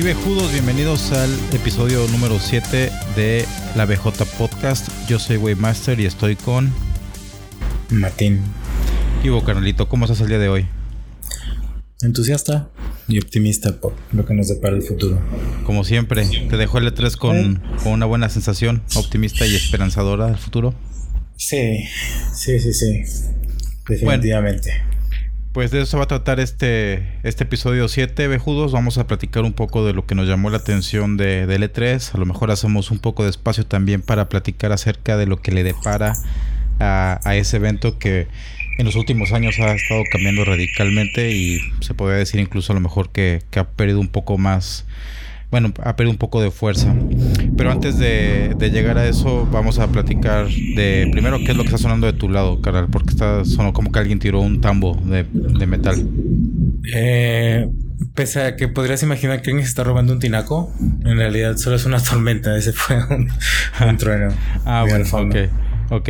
[0.00, 3.44] Sí, vejudos, bienvenidos al episodio número 7 de
[3.76, 4.88] la BJ Podcast.
[5.06, 6.72] Yo soy Waymaster y estoy con
[7.90, 8.40] Martín.
[9.22, 9.90] Ivo Carnalito.
[9.90, 10.66] ¿Cómo estás el día de hoy?
[12.00, 12.70] Entusiasta
[13.08, 15.20] y optimista por lo que nos depara el futuro.
[15.64, 20.38] Como siempre, ¿te dejó el E3 con, con una buena sensación, optimista y esperanzadora del
[20.38, 20.74] futuro?
[21.36, 21.84] Sí,
[22.34, 23.02] sí, sí, sí.
[23.86, 24.82] Definitivamente.
[25.52, 28.70] Pues de eso se va a tratar este, este episodio 7, Bejudos.
[28.70, 32.14] Vamos a platicar un poco de lo que nos llamó la atención de, de E3.
[32.14, 35.50] A lo mejor hacemos un poco de espacio también para platicar acerca de lo que
[35.50, 36.14] le depara
[36.78, 38.28] a, a ese evento que
[38.78, 42.80] en los últimos años ha estado cambiando radicalmente y se podría decir incluso a lo
[42.80, 44.86] mejor que, que ha perdido un poco más
[45.50, 46.94] bueno, ha perdido un poco de fuerza.
[47.56, 51.62] Pero antes de, de, llegar a eso, vamos a platicar de primero qué es lo
[51.64, 54.60] que está sonando de tu lado, Carol, porque está sonó como que alguien tiró un
[54.60, 56.08] tambo de, de metal.
[56.94, 57.68] Eh,
[58.14, 60.72] pese a que podrías imaginar que alguien se está robando un tinaco,
[61.04, 62.56] en realidad solo es una tormenta.
[62.56, 63.28] Ese fue un,
[63.88, 64.28] un trueno.
[64.64, 65.36] ah, bueno, ok.
[65.92, 66.08] Ok,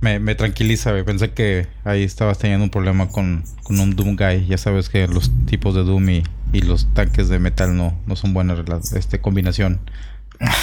[0.00, 1.04] me, me tranquiliza, güey.
[1.04, 4.46] Pensé que ahí estabas teniendo un problema con, con, un Doom Guy.
[4.46, 8.16] Ya sabes que los tipos de Doom y, y los tanques de metal no, no
[8.16, 8.58] son buenas
[8.92, 9.80] este, combinación.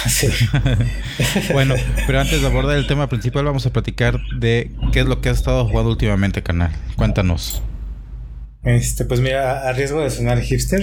[0.08, 0.28] Sí.
[1.52, 1.74] bueno,
[2.06, 5.28] pero antes de abordar el tema principal, vamos a platicar de qué es lo que
[5.28, 6.72] has estado jugando últimamente, canal.
[6.96, 7.62] Cuéntanos.
[8.62, 10.82] Este, pues mira, a riesgo de sonar hipster,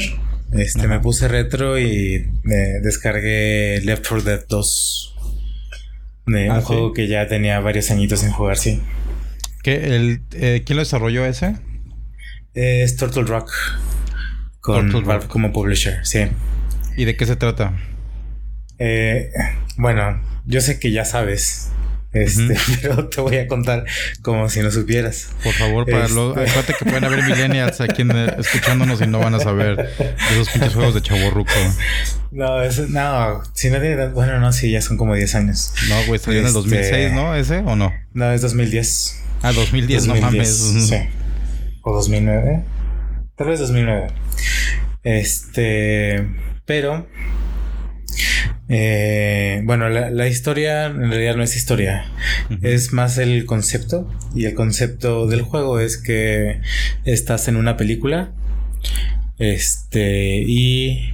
[0.52, 0.88] este, Ajá.
[0.88, 5.13] me puse retro y me descargué Left 4 Dead 2
[6.26, 6.68] de ah, un ¿sí?
[6.68, 8.82] juego que ya tenía varios añitos sin jugar, sí.
[9.62, 11.56] ¿Qué, el, eh, ¿Quién lo desarrolló ese?
[12.54, 13.52] Es Turtle Rock.
[14.60, 15.32] Con Turtle Valve Rock.
[15.32, 16.28] como publisher, sí.
[16.96, 17.78] ¿Y de qué se trata?
[18.80, 19.32] Eh,
[19.78, 21.72] bueno, yo sé que ya sabes.
[22.14, 22.80] Este, uh -huh.
[22.82, 23.86] pero te voy a contar
[24.22, 25.30] como si no supieras.
[25.44, 26.16] Por favor, para este...
[26.16, 26.32] los.
[26.38, 29.90] Acuérdate que pueden haber millennials aquí en, escuchándonos y no van a saber
[30.32, 31.52] esos pinches juegos de chaborruco.
[32.34, 35.72] No, eso, no, si no tiene bueno, no, sí, ya son como 10 años.
[35.88, 36.40] No, güey, salió este...
[36.40, 37.36] en el 2006, ¿no?
[37.36, 37.94] ¿Ese o no?
[38.16, 39.22] No, es 2010.
[39.44, 40.50] Ah, 2010, 2010 no mames.
[40.90, 40.96] Sí.
[41.84, 42.64] O 2009.
[43.36, 44.08] Tal vez 2009.
[45.04, 46.28] Este,
[46.66, 47.08] pero
[48.76, 52.06] eh, bueno, la, la, historia en realidad no es historia,
[52.50, 52.60] uh -huh.
[52.64, 54.10] es más el concepto.
[54.34, 56.60] Y el concepto del juego es que
[57.06, 58.32] estás en una película.
[59.38, 61.14] Este, y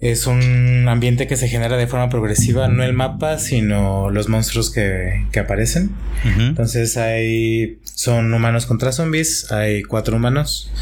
[0.00, 4.72] es un ambiente que se genera de forma progresiva, no el mapa, sino los monstruos
[4.72, 5.92] que, que aparecen.
[6.24, 6.48] Uh -huh.
[6.48, 10.72] Entonces hay, son humanos contra zombies, hay cuatro humanos,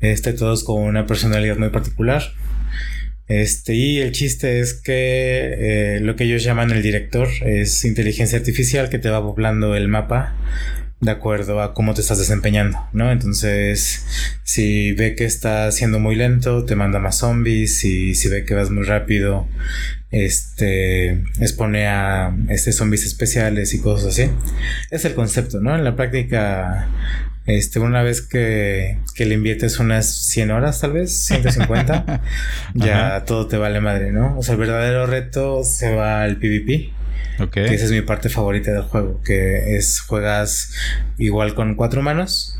[0.00, 2.22] este, todos con una personalidad muy particular.
[3.30, 8.36] Este, y el chiste es que eh, lo que ellos llaman el director es inteligencia
[8.36, 10.34] artificial que te va poblando el mapa
[11.00, 13.10] de acuerdo a cómo te estás desempeñando, ¿no?
[13.12, 14.04] Entonces,
[14.42, 18.54] si ve que estás siendo muy lento, te manda más zombies, y si ve que
[18.54, 19.48] vas muy rápido,
[20.10, 24.30] este, expone a este, zombies especiales y cosas así.
[24.90, 25.74] Es el concepto, ¿no?
[25.74, 26.88] En la práctica,
[27.46, 32.22] este, una vez que, que le inviertes unas 100 horas, tal vez, 150,
[32.74, 33.24] ya Ajá.
[33.24, 34.38] todo te vale madre, ¿no?
[34.38, 36.92] O sea, el verdadero reto se va al PvP.
[37.38, 37.68] Okay.
[37.68, 40.74] Que esa es mi parte favorita del juego, que es juegas
[41.16, 42.58] igual con cuatro manos,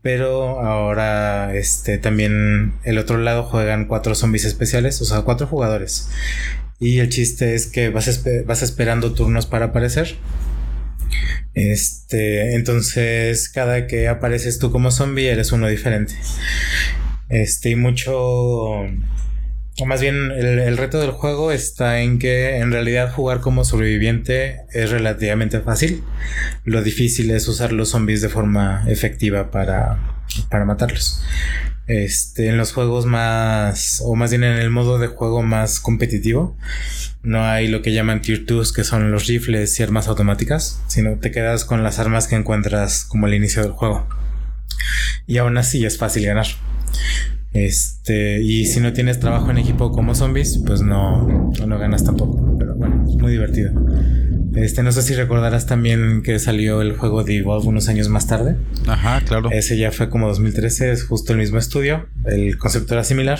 [0.00, 6.08] pero ahora este también el otro lado juegan cuatro zombies especiales, o sea, cuatro jugadores.
[6.78, 10.16] Y el chiste es que vas, esper vas esperando turnos para aparecer.
[11.54, 16.14] Este, entonces cada que apareces tú como zombie eres uno diferente.
[17.28, 18.86] Este, y mucho
[19.78, 23.62] o más bien, el, el, reto del juego está en que en realidad jugar como
[23.62, 26.02] sobreviviente es relativamente fácil.
[26.64, 29.98] Lo difícil es usar los zombies de forma efectiva para,
[30.48, 31.22] para matarlos.
[31.86, 36.56] Este, en los juegos más, o más bien en el modo de juego más competitivo,
[37.22, 41.18] no hay lo que llaman tier 2, que son los rifles y armas automáticas, sino
[41.18, 44.08] te quedas con las armas que encuentras como al inicio del juego.
[45.26, 46.46] Y aún así es fácil ganar.
[47.52, 52.56] Este, y si no tienes trabajo en equipo como zombies, pues no, no ganas tampoco.
[52.58, 53.72] Pero bueno, es muy divertido.
[54.56, 58.26] Este, no sé si recordarás también que salió el juego de Evolve unos años más
[58.26, 58.56] tarde.
[58.86, 59.50] Ajá, claro.
[59.52, 62.08] Ese ya fue como 2013, es justo el mismo estudio.
[62.24, 63.38] El concepto era similar.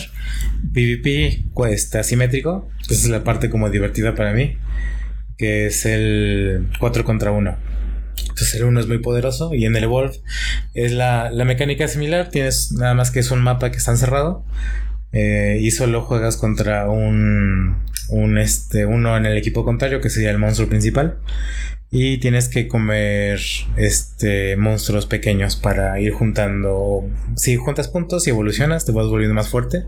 [0.75, 2.69] PvP, pues, asimétrico.
[2.83, 4.59] Esa es la parte como divertida para mí.
[5.39, 7.57] Que es el 4 contra 1.
[8.21, 10.21] Entonces el 1 es muy poderoso y en el Evolve
[10.75, 14.45] es la, la, mecánica similar, tienes nada más que es un mapa que está encerrado
[15.13, 17.77] eh, y solo juegas contra un,
[18.09, 21.19] un este uno en el equipo contrario que sería el monstruo principal.
[21.89, 23.41] Y tienes que comer
[23.77, 27.09] este monstruos pequeños para ir juntando.
[27.37, 29.85] Si juntas puntos y evolucionas te vas volviendo más fuerte.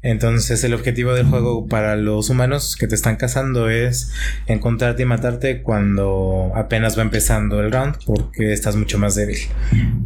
[0.00, 4.12] Entonces el objetivo del juego para los humanos que te están cazando es
[4.46, 9.38] encontrarte y matarte cuando apenas va empezando el round porque estás mucho más débil.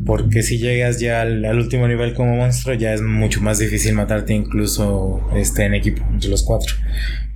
[0.06, 4.32] Porque si llegas ya al, último nivel como monstruo ya es mucho más difícil matarte
[4.32, 6.74] incluso este en equipo entre los cuatro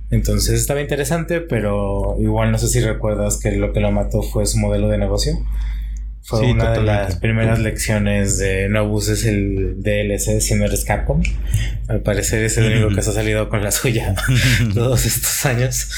[0.09, 4.45] entonces estaba interesante, pero igual no sé si recuerdas que lo que lo mató fue
[4.45, 5.33] su modelo de negocio.
[6.25, 11.21] Fue una de las primeras lecciones de no abuses el DLC si no eres Capcom.
[11.89, 14.15] Al parecer es el único que se ha salido con la suya
[14.73, 15.89] todos estos años.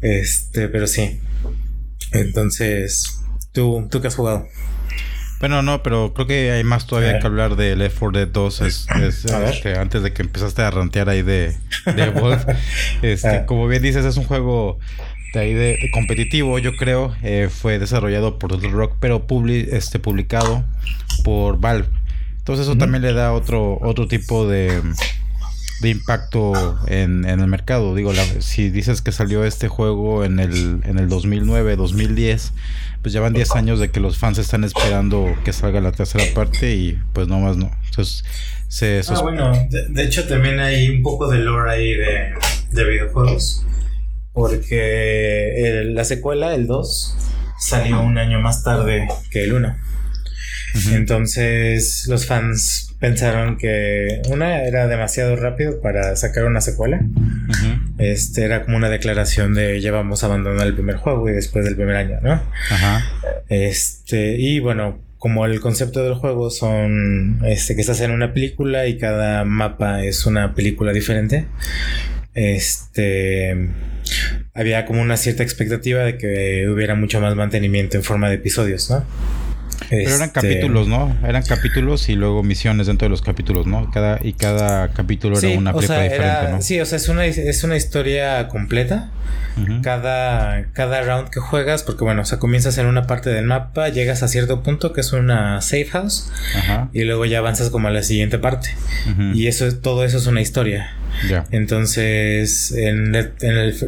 [0.00, 1.18] Este, pero sí.
[2.12, 3.20] Entonces,
[3.52, 4.46] ¿tú, tú qué has jugado?
[5.40, 8.60] Bueno, no, pero creo que hay más todavía que hablar de Left 4 Dead 2.
[8.62, 11.56] Es, este, antes de que empezaste a rantear ahí de,
[11.86, 12.44] de Wolf.
[13.02, 13.46] este, ah.
[13.46, 14.78] Como bien dices, es un juego
[15.32, 17.14] de ahí de, competitivo, yo creo.
[17.22, 19.24] Eh, fue desarrollado por Little Rock, pero
[19.70, 20.64] este, publicado
[21.22, 21.88] por Valve.
[22.38, 24.82] Entonces eso también le da otro, otro tipo de,
[25.82, 27.94] de impacto en, en, el mercado.
[27.94, 32.54] Digo, si dices que salió este juego en el, en el 2009, 2010
[33.02, 36.24] pues ya van 10 años de que los fans están esperando que salga la tercera
[36.34, 37.70] parte y pues no más no.
[37.86, 38.24] Entonces,
[38.68, 42.34] se, ah, bueno, de, hecho también hay un poco de lore ahí de,
[42.72, 43.64] de videojuegos.
[44.32, 47.16] Porque la secuela, el 2,
[47.58, 49.76] salió un año más tarde que el 1.
[50.92, 57.00] Entonces los fans pensaron que una era demasiado rápido para sacar una secuela.
[57.98, 61.64] Este era como una declaración de ya vamos a abandonar el primer juego y después
[61.64, 62.32] del primer año, ¿no?
[62.70, 63.04] Ajá.
[63.48, 68.86] Este, y bueno, como el concepto del juego son este que estás en una película
[68.86, 71.46] y cada mapa es una película diferente.
[72.34, 73.68] Este
[74.54, 78.90] había como una cierta expectativa de que hubiera mucho más mantenimiento en forma de episodios,
[78.90, 79.04] ¿no?
[79.88, 81.16] Pero eran este, capítulos, ¿no?
[81.26, 83.90] Eran capítulos y luego misiones dentro de los capítulos, ¿no?
[83.90, 86.62] Cada, y cada capítulo era una película diferente, ¿no?
[86.62, 89.10] Sí, o sea, es una, es una historia completa.
[89.82, 93.88] cada, cada round que juegas, porque bueno, o sea, comienzas en una parte del mapa,
[93.88, 96.30] llegas a cierto punto que es una safe house,
[96.92, 98.70] y luego ya avanzas como a la siguiente parte.
[99.34, 100.92] Y eso todo eso es una historia.
[101.50, 103.34] Entonces, en, el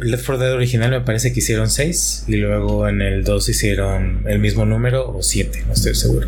[0.01, 4.23] Left 4 Dead original me parece que hicieron 6 y luego en el 2 hicieron
[4.27, 6.27] el mismo número o 7, no estoy seguro.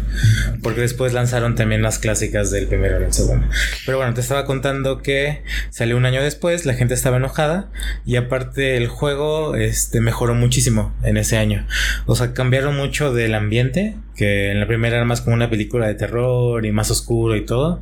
[0.61, 3.47] Porque después lanzaron también las clásicas del primero y el segundo.
[3.85, 7.69] Pero bueno, te estaba contando que salió un año después, la gente estaba enojada
[8.05, 11.65] y aparte el juego este, mejoró muchísimo en ese año.
[12.05, 15.87] O sea, cambiaron mucho del ambiente que en la primera era más como una película
[15.87, 17.81] de terror y más oscuro y todo.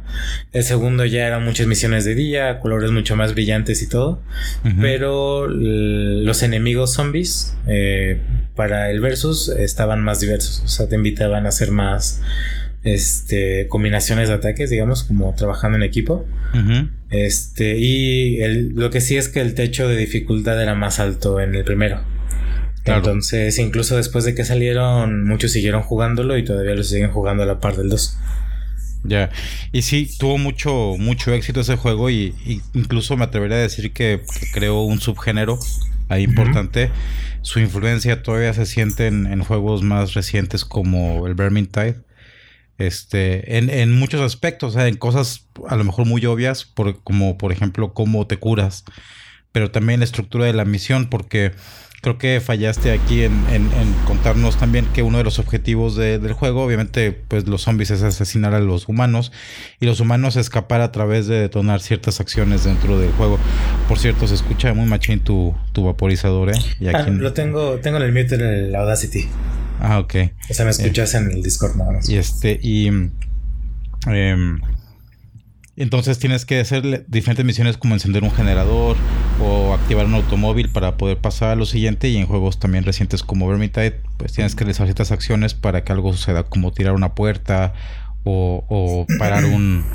[0.53, 4.21] El segundo ya eran muchas misiones de día, colores mucho más brillantes y todo.
[4.79, 8.21] Pero los enemigos zombies eh,
[8.55, 10.61] para el versus estaban más diversos.
[10.63, 12.21] O sea, te invitaban a hacer más
[12.83, 16.25] este combinaciones de ataques, digamos, como trabajando en equipo.
[17.09, 18.37] Este, y
[18.73, 22.01] lo que sí es que el techo de dificultad era más alto en el primero.
[22.85, 27.45] Entonces, incluso después de que salieron, muchos siguieron jugándolo y todavía lo siguen jugando a
[27.45, 28.17] la par del 2.
[29.03, 29.31] Ya,
[29.71, 32.35] y sí, tuvo mucho, mucho éxito ese juego y,
[32.73, 34.21] incluso me atrevería a decir que,
[34.53, 35.57] creó un subgénero
[36.09, 36.91] ahí importante.
[37.41, 42.01] Su influencia todavía se siente en, juegos más recientes como el Vermintide.
[42.77, 47.03] Este, en, en muchos aspectos, o sea, en cosas a lo mejor muy obvias, por,
[47.03, 48.85] como por ejemplo cómo te curas,
[49.51, 51.51] pero también la estructura de la misión, porque
[52.01, 53.39] creo que fallaste aquí en,
[54.05, 58.55] contarnos también que uno de los objetivos del juego, obviamente, pues los zombies es asesinar
[58.55, 59.31] a los humanos
[59.79, 63.37] y los humanos escapar a través de detonar ciertas acciones dentro del juego.
[63.87, 66.59] Por cierto, se escucha muy machín tu, tu vaporizador, ¿eh?
[66.79, 69.27] Y aquí ah, Lo tengo, tengo en el mute en el Audacity.
[69.79, 70.15] Ah, ok.
[70.49, 72.09] O sea, me escuchas en el Discord nada más.
[72.09, 72.89] Y este, y...
[74.09, 74.35] Eh,
[75.77, 78.97] entonces tienes que hacer diferentes misiones como encender un generador
[79.43, 82.09] o activar un automóvil para poder pasar a lo siguiente.
[82.09, 85.91] Y en juegos también recientes como Vermintide, pues tienes que realizar ciertas acciones para que
[85.91, 87.73] algo suceda, como tirar una puerta
[88.23, 89.85] o, parar un,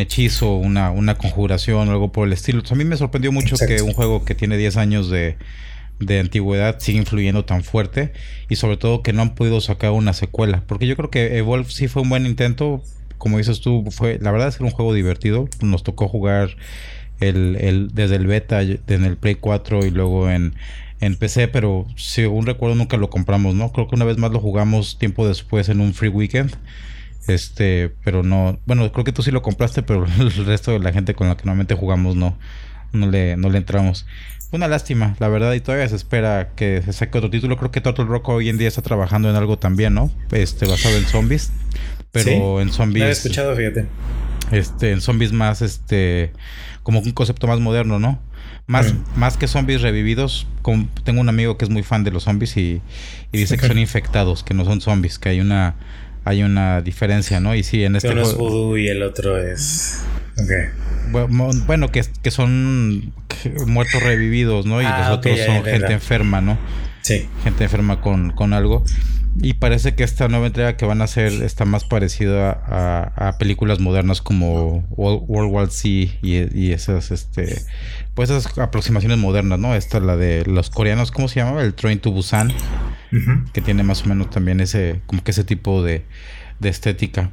[0.00, 2.62] hechizo, una, una conjuración o algo por el estilo.
[2.68, 5.38] a mí me sorprendió mucho que un juego que tiene 10 años de,
[5.98, 8.12] de antigüedad sigue influyendo tan fuerte
[8.48, 10.62] y sobre todo que no han podido sacar una secuela.
[10.66, 12.82] Porque yo creo que Evolve sí fue un buen intento,
[13.18, 15.48] como dices tú, fue la verdad es que era un juego divertido.
[15.62, 16.56] Nos tocó jugar
[17.20, 20.54] el, el, desde el beta en el Play 4 y luego en,
[21.00, 23.72] en PC, pero según recuerdo nunca lo compramos, ¿no?
[23.72, 26.56] Creo que una vez más lo jugamos tiempo después en un free weekend.
[27.28, 30.92] Este, pero no, bueno, creo que tú sí lo compraste, pero el resto de la
[30.92, 32.38] gente con la que normalmente jugamos no,
[32.92, 34.06] no le, no le entramos.
[34.52, 37.56] Una lástima, la verdad, y todavía se espera que se saque otro título.
[37.56, 40.10] Creo que Total Rock hoy en día está trabajando en algo también, ¿no?
[40.30, 41.50] Este, basado en zombies.
[42.12, 43.02] Pero en zombies.
[43.02, 43.86] Lo he escuchado, fíjate.
[44.52, 46.32] Este, en zombies más, este,
[46.86, 48.20] como un concepto más moderno, ¿no?
[48.68, 50.46] Más, más que zombies revividos,
[51.02, 52.80] tengo un amigo que es muy fan de los zombies y,
[53.32, 55.74] dice que son infectados, que no son zombies, que hay una
[56.24, 57.56] hay una diferencia, ¿no?
[57.56, 60.00] Y sí, en este Uno es voodoo y el otro es...
[61.66, 63.12] Bueno, que, que son
[63.66, 64.80] muertos revividos, ¿no?
[64.80, 66.56] Y ah, los otros son gente enferma, ¿no?
[67.02, 67.28] Sí.
[67.42, 68.84] Gente enferma con, con algo.
[69.40, 72.50] Y parece que esta nueva entrega que van a hacer está más parecida
[73.16, 75.88] a, películas modernas como World War Z
[76.22, 77.62] y, esas, este,
[78.14, 79.74] pues esas aproximaciones modernas, ¿no?
[79.74, 81.62] Esta la de los coreanos, ¿cómo se llama?
[81.62, 82.52] El Train to Busan,
[83.52, 86.04] que tiene más o menos también ese, como que ese tipo de,
[86.60, 87.30] de estética.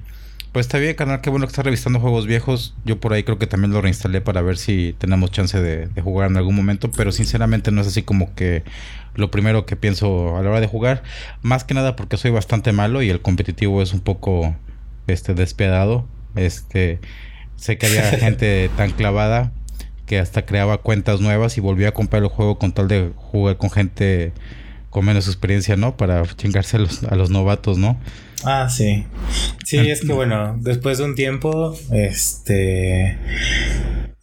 [0.54, 2.76] Pues está bien, canal, qué bueno que estás revisando juegos viejos.
[2.86, 6.30] Yo por ahí creo que también lo reinstalé para ver si tenemos chance de, jugar
[6.30, 8.62] en algún momento, pero sinceramente no es así como que
[9.16, 11.02] lo primero que pienso a la hora de jugar.
[11.42, 14.56] Más que nada porque soy bastante malo y el competitivo es un poco
[15.08, 16.08] este despiadado.
[16.36, 17.00] Este
[17.56, 19.52] sé que había gente tan clavada
[20.06, 23.58] que hasta creaba cuentas nuevas y volvía a comprar el juego con tal de jugar
[23.58, 24.34] con gente
[24.92, 25.98] con menos experiencia, ¿no?
[25.98, 27.98] Para chingarse a los novatos, ¿no?
[28.44, 29.06] Ah, sí.
[29.64, 33.18] Sí, es que bueno, después de un tiempo, este...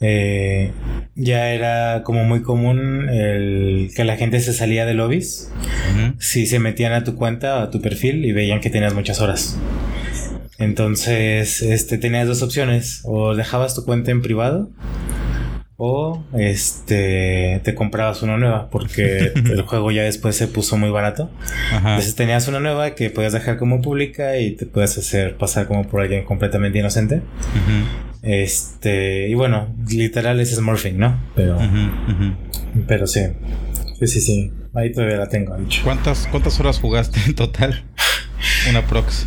[0.03, 0.73] Eh,
[1.15, 5.53] ya era como muy común el que la gente se salía de lobbies
[6.19, 9.21] si se metían a tu cuenta o a tu perfil y veían que tenías muchas
[9.21, 9.59] horas.
[10.59, 14.71] Entonces, este, tenías dos opciones, o dejabas tu cuenta en privado
[15.83, 21.31] o este te comprabas una nueva porque el juego ya después se puso muy barato.
[21.73, 25.89] Entonces tenías una nueva que podías dejar como pública y te puedes hacer pasar como
[25.89, 27.23] por alguien completamente inocente.
[28.21, 31.19] Este, y bueno, literal es Smurfing, ¿no?
[31.35, 31.59] Pero
[32.87, 33.21] pero sí.
[34.01, 34.53] Sí, sí, sí.
[34.75, 37.85] Ahí todavía la tengo, ¿Cuántas cuántas horas jugaste en total?
[38.69, 39.27] Una prox.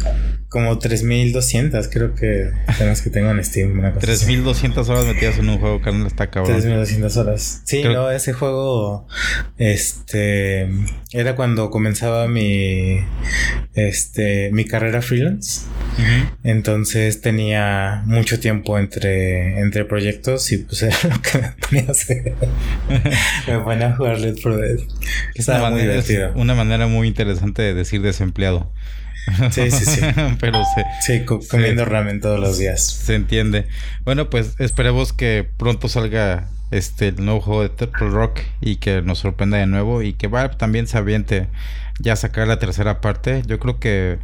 [0.54, 3.74] Como 3200, creo que son que tengo en Steam.
[4.00, 6.54] 3200 horas metidas en un juego, carnal, está cabrón.
[6.54, 7.64] 3200 horas.
[7.66, 9.08] Sí, no, ese juego.
[9.58, 10.70] Este.
[11.12, 13.00] Era cuando comenzaba mi.
[13.74, 14.52] Este.
[14.54, 15.62] Mi carrera freelance.
[16.44, 21.92] Entonces tenía mucho tiempo entre, entre proyectos y pues era lo que me ponía a
[21.94, 22.36] hacer.
[23.48, 24.80] me ponía a jugar Let's 4 Dead.
[25.34, 26.32] Estaba muy divertido.
[26.36, 28.72] una manera muy interesante de decir desempleado.
[29.52, 30.02] Sí, sí, sí.
[30.40, 32.86] Pero se, sí, comiendo ramen todos los días.
[32.86, 33.68] Se entiende.
[34.04, 39.02] Bueno, pues esperemos que pronto salga este el nuevo juego de Turtle Rock y que
[39.02, 41.48] nos sorprenda de nuevo y que va también se aviente
[42.00, 43.44] ya sacar la tercera parte.
[43.46, 44.20] Yo creo que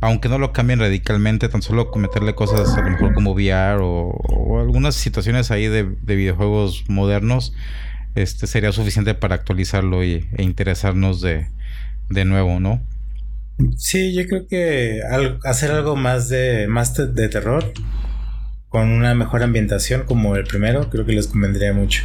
[0.00, 4.60] aunque no lo cambien radicalmente, tan solo cometerle cosas a lo mejor como VR o,
[4.60, 7.54] algunas situaciones ahí de, videojuegos modernos,
[8.14, 11.46] este sería suficiente para actualizarlo y, e interesarnos de,
[12.10, 12.82] de nuevo, ¿no?
[13.76, 15.00] Sí, yo creo que
[15.44, 17.72] hacer algo más de, más de terror
[18.68, 22.02] con una mejor ambientación como el primero, creo que les convendría mucho.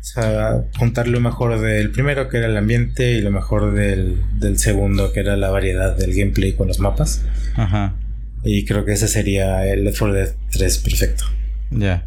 [0.00, 4.58] O sea, juntar lo mejor del primero, que era el ambiente, y lo mejor del,
[4.58, 7.26] segundo, que era la variedad del gameplay con los mapas.
[7.56, 7.94] Ajá.
[8.42, 11.24] Y creo que ese sería el Left 4 Dead 3 perfecto.
[11.70, 12.06] Ya.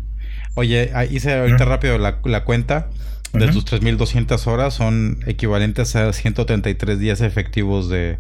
[0.56, 2.90] Oye, ah, hice ahorita rápido la, la cuenta
[3.34, 8.18] de tus 3200 horas son equivalentes a 133 días efectivos de,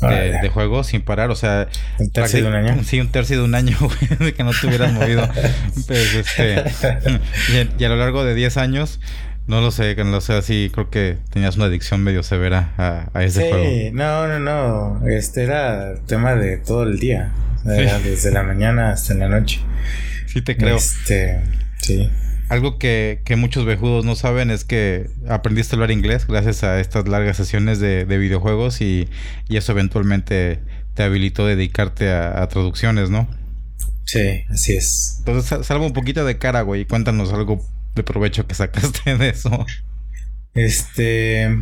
[0.00, 1.68] de, juego sin parar, o sea...
[1.98, 2.82] ¿Un tercio de un año?
[2.84, 3.76] Sí, un tercio de un año,
[4.18, 5.28] de que no te hubieras movido.
[5.86, 6.64] pues, este,
[7.78, 9.00] y, a lo largo de 10 años,
[9.46, 13.22] no lo sé, no lo sé, así creo que tenías una adicción medio severa a,
[13.24, 13.64] ese juego.
[13.64, 17.32] Sí, no, no, no, este era tema de todo el día,
[17.64, 19.60] desde la mañana hasta la noche.
[20.26, 20.76] Sí, te creo.
[20.76, 21.40] Este,
[21.80, 22.10] sí.
[22.48, 27.06] Algo que, muchos vejudos no saben es que aprendiste a hablar inglés gracias a estas
[27.06, 29.08] largas sesiones de, videojuegos y,
[29.50, 30.60] eso eventualmente
[30.94, 33.28] te habilitó a dedicarte a, traducciones, ¿no?
[34.04, 35.16] Sí, así es.
[35.18, 37.62] Entonces, salva un poquito de cara, güey, y cuéntanos algo
[37.94, 39.66] de provecho que sacaste de eso.
[40.54, 41.56] Este.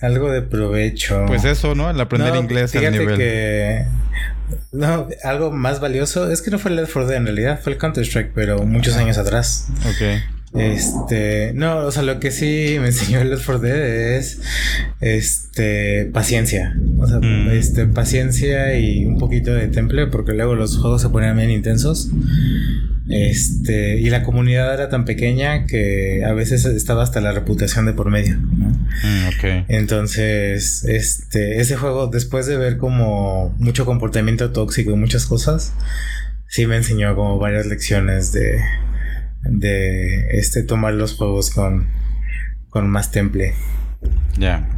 [0.00, 1.24] Algo de provecho.
[1.26, 1.90] Pues eso, ¿no?
[1.90, 3.16] El aprender inglés al nivel.
[3.16, 3.86] que
[4.72, 7.72] no, algo más valioso es que no fue el Left 4 Dead en realidad, fue
[7.72, 9.68] el Counter-Strike, pero muchos años atrás.
[9.86, 10.35] Ok.
[10.58, 14.40] Este, no, o sea, lo que sí me enseñó el Left 4 Dead es
[15.00, 16.76] este paciencia.
[16.98, 17.50] O sea, mm.
[17.50, 22.10] este paciencia y un poquito de temple, porque luego los juegos se ponían bien intensos.
[23.08, 27.92] Este, y la comunidad era tan pequeña que a veces estaba hasta la reputación de
[27.92, 28.36] por medio.
[28.36, 29.28] Mm,
[29.68, 35.72] Entonces, este, ese juego, después de ver como mucho comportamiento tóxico y muchas cosas,
[36.48, 38.60] sí me enseñó como varias lecciones de,
[39.48, 41.88] de este, tomar los juegos con,
[42.70, 43.54] con más temple.
[44.38, 44.68] Ya.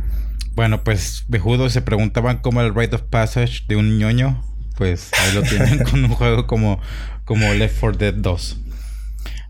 [0.54, 4.44] Bueno, pues Bejudo se preguntaban cómo el Rite of Passage de un ñoño.
[4.76, 6.80] Pues ahí lo tienen con un juego como,
[7.24, 8.60] como Left 4 Dead 2.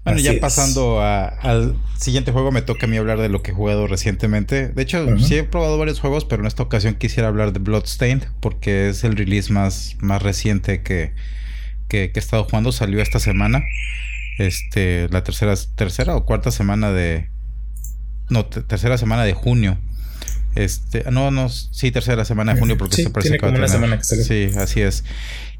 [0.04, 3.54] Bueno, ya pasando al siguiente juego, me toca a mí hablar de lo que he
[3.54, 4.68] jugado recientemente.
[4.68, 8.24] De hecho, sí he probado varios juegos, pero en esta ocasión quisiera hablar de Bloodstained,
[8.40, 11.12] porque es el release más, más reciente que,
[11.88, 12.72] que, he estado jugando.
[12.72, 13.62] Salió esta semana.
[14.38, 17.28] Este, la tercera, tercera o cuarta semana de.
[18.30, 19.78] No, tercera semana de junio.
[20.54, 24.04] Este, no, no, sí, tercera semana de junio porque se parece como una semana que
[24.04, 24.24] salió.
[24.24, 25.04] Sí, así es.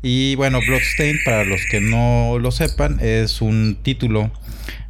[0.03, 4.31] Y bueno, Bloodstained, para los que no lo sepan, es un título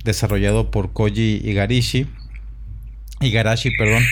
[0.05, 2.07] desarrollado por Koji Igarashi.
[3.21, 4.05] Igarashi, perdón.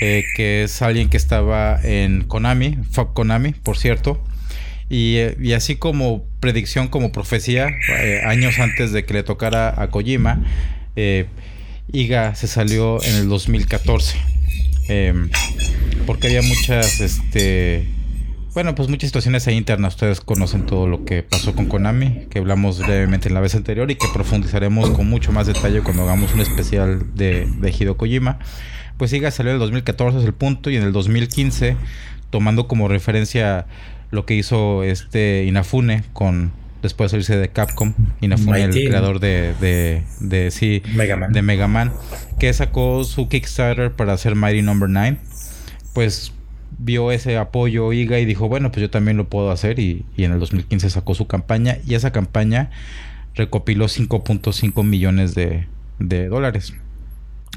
[0.00, 4.22] Eh, que es alguien que estaba en Konami, fuck Konami, por cierto.
[4.90, 7.68] Y, eh, así como predicción, como profecía,
[8.00, 10.44] eh, años antes de que le tocara a Kojima,
[11.92, 14.18] Iga se salió en el 2014.
[14.88, 15.30] Em,
[16.06, 17.86] porque había muchas, este,
[18.54, 19.94] bueno, pues muchas situaciones internas.
[19.94, 23.88] Ustedes conocen todo lo que pasó con Konami, que hablamos brevemente en la vez anterior
[23.92, 28.40] y que profundizaremos con mucho más detalle cuando hagamos un especial de, de Hideo Kojima.
[28.96, 31.76] Pues siga salió en el 2014 es el punto y en el 2015,
[32.30, 33.66] tomando como referencia
[34.10, 36.52] lo que hizo este Inafune con
[36.82, 40.82] después de salirse de Capcom, Inafune, el creador de, de, de sí,
[41.30, 41.92] de Mega Man,
[42.38, 45.00] que sacó su Kickstarter para hacer Mighty Number no.
[45.00, 45.16] 9.
[45.92, 46.32] Pues
[46.78, 50.32] vio ese apoyo IGA y dijo, bueno, pues yo también lo puedo hacer y, en
[50.32, 52.70] el 2015 sacó su campaña y esa campaña
[53.34, 55.66] recopiló 5.5 millones de,
[55.98, 56.74] dólares.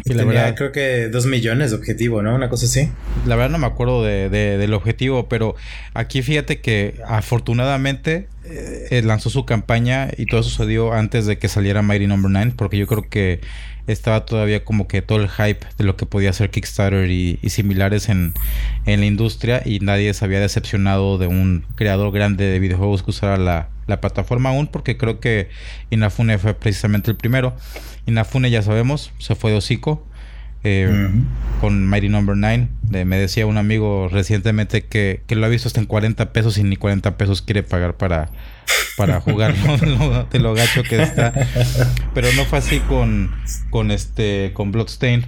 [0.05, 2.33] Y la verdad, creo que 2 millones de objetivo, ¿no?
[2.33, 2.89] Una cosa así.
[3.27, 5.55] La verdad no me acuerdo de, del objetivo, pero
[5.93, 11.81] aquí fíjate que afortunadamente eh, lanzó su campaña y todo sucedió antes de que saliera
[11.83, 12.39] Mighty Number no.
[12.39, 13.39] 9, porque yo creo que
[13.87, 18.09] estaba todavía como que todo el hype de lo que podía hacer Kickstarter y, similares
[18.09, 18.33] en,
[18.85, 23.11] en, la industria y nadie se había decepcionado de un creador grande de videojuegos que
[23.11, 25.49] usara la, la plataforma aún porque creo que
[25.89, 27.55] Inafune fue precisamente el primero.
[28.05, 30.05] Inafune ya sabemos, se fue de hocico.
[30.65, 31.09] Eh,
[31.59, 32.47] con Mighty Number no.
[32.83, 33.03] 9.
[33.03, 36.63] me decía un amigo recientemente que, que, lo ha visto hasta en 40 pesos y
[36.63, 38.29] ni 40 pesos quiere pagar para,
[38.97, 39.55] para jugar
[40.31, 41.33] de lo gacho que está.
[42.13, 43.33] Pero no fue así con,
[43.69, 45.25] con este con Bloodstain.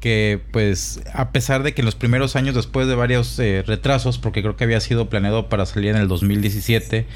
[0.00, 4.18] Que pues a pesar de que en los primeros años después de varios eh, retrasos,
[4.18, 7.06] porque creo que había sido planeado para salir en el 2017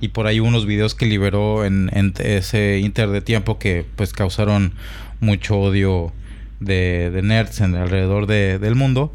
[0.00, 4.72] y por ahí unos videos que liberó en, ese inter de tiempo que pues causaron
[5.20, 6.12] mucho odio
[6.58, 9.14] de, de nerds en, alrededor de, del mundo.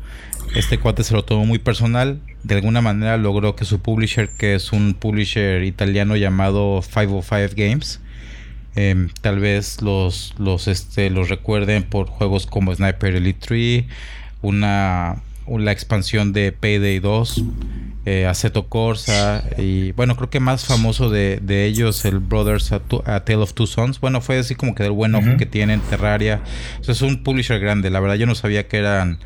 [0.56, 2.22] Este cuate se lo tomó muy personal.
[2.46, 8.02] De alguna manera logró que su publisher, que es un publisher italiano llamado 505 Games,
[8.76, 13.86] em, tal vez los, los, este, los recuerden por juegos como Sniper Elite 3,
[14.44, 17.44] una, la expansión de Payday 2,
[18.06, 22.80] eh, Aceto Corsa y bueno, creo que más famoso de, de ellos el Brothers a,
[22.80, 24.00] Tale of Two Sons.
[24.00, 26.42] Bueno, fue así como que del buen ojo que tienen Terraria.
[26.88, 27.90] es un publisher grande.
[27.90, 29.18] La verdad yo no sabía que eran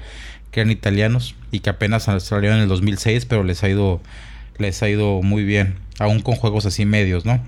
[0.52, 4.02] que eran italianos y que apenas salieron en el 2006, pero les ha ido
[4.60, 7.40] les ha ido muy bien, aún con juegos así medios, ¿no?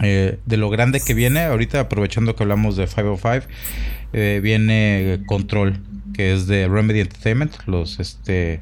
[0.00, 3.46] Eh, de lo grande que viene, ahorita aprovechando que hablamos de 505,
[4.12, 5.80] eh, viene Control,
[6.14, 7.54] que es de Remedy Entertainment.
[7.66, 8.60] Los, este,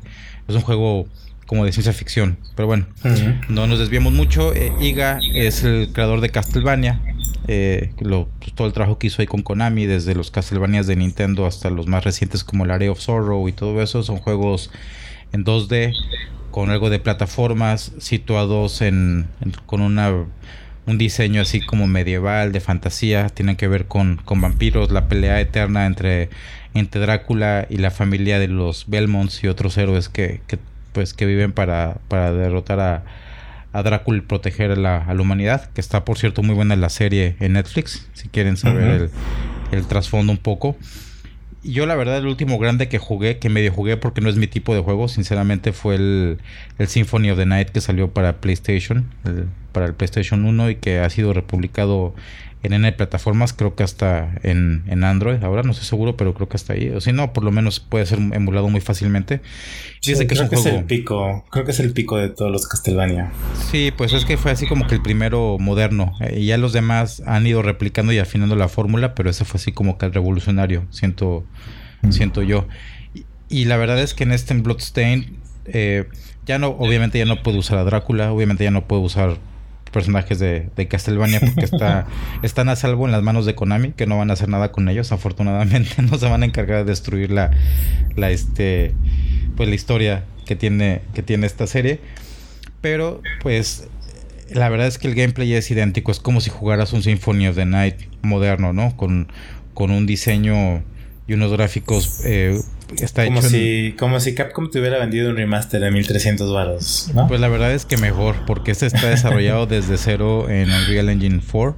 [0.49, 1.07] es un juego
[1.47, 2.39] como de ciencia ficción.
[2.55, 2.87] Pero bueno,
[3.49, 4.55] no nos desviamos mucho.
[4.55, 7.01] Eh, Iga es el creador de Castlevania.
[7.49, 10.97] Eh, lo, pues, todo el trabajo que hizo ahí con Konami, desde los Castlevanias de
[10.97, 14.71] Nintendo hasta los más recientes como el Area of Sorrow y todo eso, son juegos
[15.33, 15.95] en 2D
[16.51, 19.27] con algo de plataformas situados en,
[19.67, 20.25] con una
[20.87, 25.41] un diseño así como medieval, de fantasía, tienen que ver con, con vampiros, la pelea
[25.41, 26.31] eterna entre,
[26.75, 30.59] entre Drácula y la familia de los Belmonts y otros héroes que, que
[30.97, 33.05] pues que viven para, para derrotar a,
[33.75, 36.75] a Drácula y proteger a la, a la, humanidad, que está por cierto muy buena
[36.75, 39.11] la serie en Netflix, si quieren saber el,
[39.73, 40.75] el trasfondo un poco.
[41.63, 44.47] Yo la verdad el último grande que jugué, que medio jugué porque no es mi
[44.47, 46.39] tipo de juego, sinceramente fue el,
[46.79, 49.05] el Symphony of the Night que salió para PlayStation,
[49.73, 52.15] para el PlayStation 1 y que ha sido republicado
[52.67, 56.49] en N plataformas, creo que hasta en, en, Android, ahora no estoy seguro, pero creo
[56.49, 56.91] que hasta ahí.
[56.91, 59.41] O si no, por lo menos puede ser emulado muy fácilmente.
[60.01, 62.51] Sí, que creo es que es el pico, creo que es el pico de todos
[62.51, 63.33] los Castlevania.
[63.71, 66.13] Sí, pues es que fue así como que el primero moderno.
[66.21, 69.59] Eh, y ya los demás han ido replicando y afinando la fórmula, pero ese fue
[69.59, 71.45] así como que el revolucionario, siento,
[72.03, 72.13] mm.
[72.13, 72.67] siento yo.
[73.49, 76.09] Y, la verdad es que en este Bloodstain, eh,
[76.47, 79.39] ya no, obviamente ya no puedo usar a Drácula, obviamente ya no puedo usar
[79.97, 82.07] personajes de, de Castlevania porque está,
[82.43, 84.91] están a salvo en las manos de Konami, que no van a hacer nada con
[84.91, 87.51] ellos, afortunadamente no se van a encargar de destruir la,
[88.15, 88.93] la, este,
[89.57, 92.01] pues la historia que tiene, que tiene esta serie.
[92.83, 93.89] Pero pues
[94.51, 97.57] la verdad es que el gameplay es idéntico, es como si jugaras un Symphony of
[97.57, 98.99] the Night moderno, ¿no?
[98.99, 99.29] Con,
[99.73, 100.83] con un diseño
[101.27, 102.61] y unos gráficos eh,
[102.99, 107.11] está como hecho si como si Capcom te hubiera vendido un remaster de 1300 baros
[107.15, 107.27] ¿no?
[107.27, 111.41] pues la verdad es que mejor porque este está desarrollado desde cero en Unreal Engine
[111.51, 111.77] 4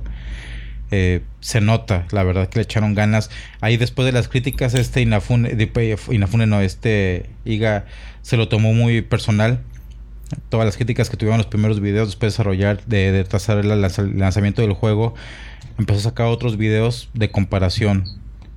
[0.90, 3.30] eh, se nota la verdad que le echaron ganas.
[3.60, 5.70] Ahí después de las críticas este Inafune,
[6.10, 7.84] Inafune no este Iga
[8.22, 9.60] se lo tomó muy personal.
[10.48, 13.68] Todas las críticas que tuvieron los primeros videos después de desarrollar de, de trazar el
[14.18, 15.14] lanzamiento del juego
[15.78, 18.04] empezó a sacar otros videos de comparación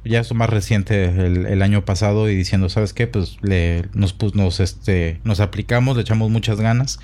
[0.03, 3.07] ya es más reciente el, año pasado y diciendo, ¿sabes qué?
[3.07, 6.99] Pues le, nos, pues, nos, este, nos aplicamos, le echamos muchas ganas.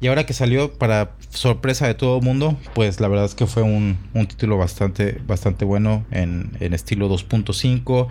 [0.00, 3.46] Y ahora que salió, para sorpresa de todo el mundo, pues la verdad es que
[3.46, 8.08] fue un, un título bastante, bastante bueno en, en estilo 2.5.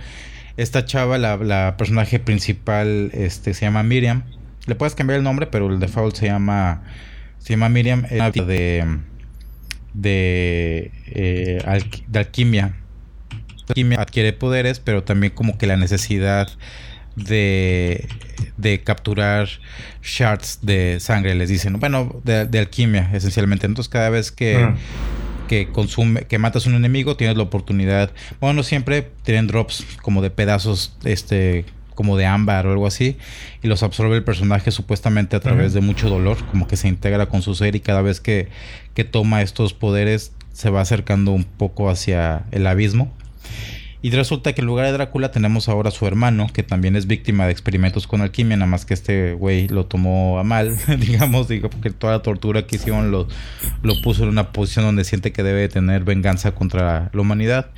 [0.57, 4.23] Esta chava, la, la, personaje principal, este, se llama Miriam.
[4.67, 6.83] Le puedes cambiar el nombre, pero el default se llama,
[7.39, 8.03] se llama Miriam.
[8.03, 8.99] de,
[9.93, 12.75] de, eh, de alquimia
[13.73, 16.49] química adquiere poderes, pero también como que la necesidad
[17.15, 18.07] de,
[18.57, 19.47] de capturar
[20.03, 23.65] shards de sangre, les dicen, bueno, de, alquimia esencialmente.
[23.65, 24.73] Entonces cada vez que,
[25.47, 30.21] que consume, que matas a un enemigo, tienes la oportunidad, bueno, siempre tienen drops como
[30.21, 33.15] de pedazos, este como de ámbar o algo así,
[33.63, 37.27] y los absorbe el personaje supuestamente a través de mucho dolor, como que se integra
[37.27, 38.49] con su ser y cada vez que,
[38.93, 43.13] que toma estos poderes se va acercando un poco hacia el abismo
[44.05, 47.07] y resulta que en lugar de Drácula tenemos ahora a su hermano, que también es
[47.07, 51.47] víctima de experimentos con alquimia, nada más que este güey lo tomó a mal, digamos,
[51.47, 53.27] digo, porque toda la tortura que hicieron lo,
[53.81, 57.71] lo puso en una posición donde siente que debe tener venganza contra la humanidad.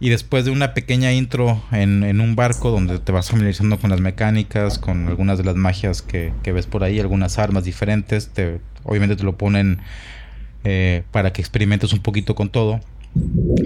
[0.00, 4.00] Y después de una pequeña intro en, un barco donde te vas familiarizando con las
[4.02, 9.16] mecánicas, con algunas de las magias que, ves por ahí, algunas armas diferentes, te, obviamente
[9.16, 9.78] te lo ponen
[10.64, 12.80] eh, para que experimentes un poquito con todo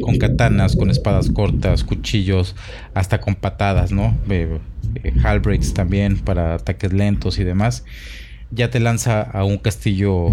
[0.00, 2.56] con katanas, con espadas cortas, cuchillos,
[2.94, 4.16] hasta con patadas, ¿no?
[4.28, 4.58] Eh,
[5.74, 7.84] también para ataques lentos y demás
[8.50, 10.28] ya te lanza a un castillo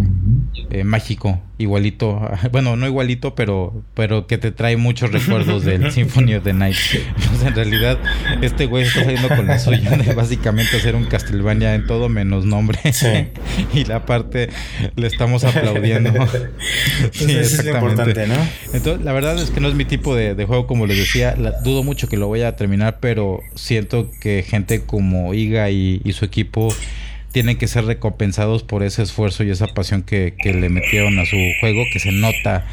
[0.69, 2.21] eh, mágico, igualito,
[2.51, 6.75] bueno, no igualito, pero, pero que te trae muchos recuerdos del Symphony of the Night.
[6.93, 7.97] Entonces, en realidad,
[8.41, 12.45] este güey está saliendo con la suya de básicamente hacer un Castlevania en todo menos
[12.45, 12.79] nombre.
[13.73, 14.49] y la parte
[14.95, 16.11] le estamos aplaudiendo.
[17.11, 18.35] sí, es importante, ¿no?
[18.73, 21.35] Entonces, la verdad es que no es mi tipo de, juego, como les decía.
[21.63, 26.25] dudo mucho que lo vaya a terminar, pero siento que gente como Iga y su
[26.25, 26.69] equipo
[27.33, 31.35] tienen que ser recompensados por ese esfuerzo y esa pasión que, le metieron a su
[31.59, 32.65] juego, que se nota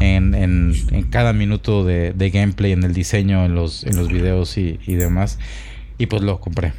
[0.00, 4.78] en, en, cada minuto de, gameplay, en el diseño, en los, en los videos y,
[4.86, 5.38] demás.
[5.98, 6.72] Y pues lo compré.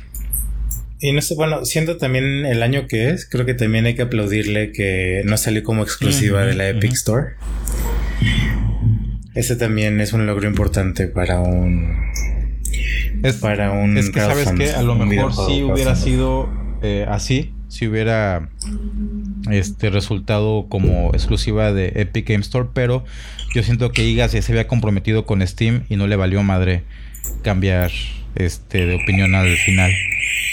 [0.99, 4.01] Y no sé, bueno, siendo también el año que es, creo que también hay que
[4.01, 7.35] aplaudirle que no salió como exclusiva de la Epic Store.
[9.35, 12.11] Ese también es un logro importante para un.
[13.21, 13.95] Es, para un.
[13.95, 18.49] Es que sabes que a lo mejor sí hubiera sido eh, así si hubiera
[19.51, 23.03] este resultado como exclusiva de Epic Game Store, pero
[23.53, 26.83] yo siento que Igas ya se había comprometido con Steam y no le valió madre
[27.43, 27.91] cambiar
[28.35, 29.91] este de opinión al final.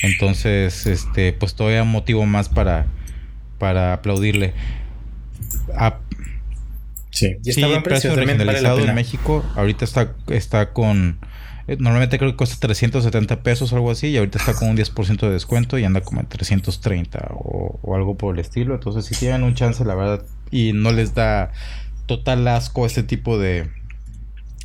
[0.02, 2.86] Entonces, este, pues todavía motivo más para
[3.58, 4.52] para aplaudirle.
[7.10, 9.44] sí, estaba en precio, en México.
[9.54, 11.18] Ahorita está está con
[11.66, 15.20] normalmente creo que cuesta 370 pesos o algo así y ahorita está con un 10%
[15.20, 18.74] de descuento y anda como en 330 o, algo por el estilo.
[18.74, 21.52] Entonces si tienen un chance, la verdad, y no les da
[22.06, 23.70] total asco este tipo de,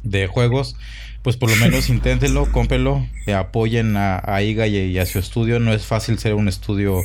[0.04, 0.76] de juegos,
[1.22, 5.60] pues por lo menos inténtenlo, cómprenlo, eh, apoyen a, IGA y, a su estudio.
[5.60, 7.02] No es fácil ser un estudio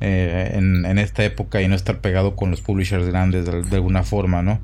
[0.00, 4.02] eh, en, esta época y no estar pegado con los publishers grandes de, de alguna
[4.02, 4.60] forma, ¿no?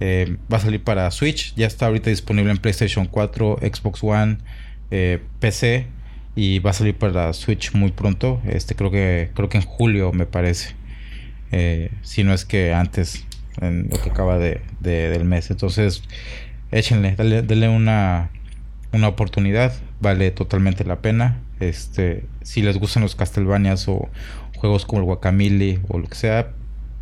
[0.00, 4.38] Eh, va a salir para Switch, ya está ahorita disponible en PlayStation 4, Xbox One,
[4.90, 5.86] eh, PC
[6.34, 8.40] y va a salir para Switch muy pronto.
[8.44, 10.74] Este creo que creo que en julio me parece,
[11.52, 13.24] eh, si no es que antes,
[13.60, 15.50] en lo que acaba de, del mes.
[15.50, 16.02] Entonces
[16.72, 18.30] échenle, denle una
[18.94, 21.40] una oportunidad, vale totalmente la pena.
[21.60, 24.08] Este, si les gustan los Castlevanias o
[24.56, 26.52] juegos como el Guacamole o lo que sea,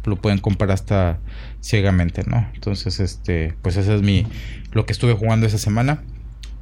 [0.05, 1.19] lo pueden comprar hasta
[1.61, 2.49] ciegamente, ¿no?
[2.55, 4.27] Entonces, este, pues ese es mi,
[4.73, 6.03] lo que estuve jugando esa semana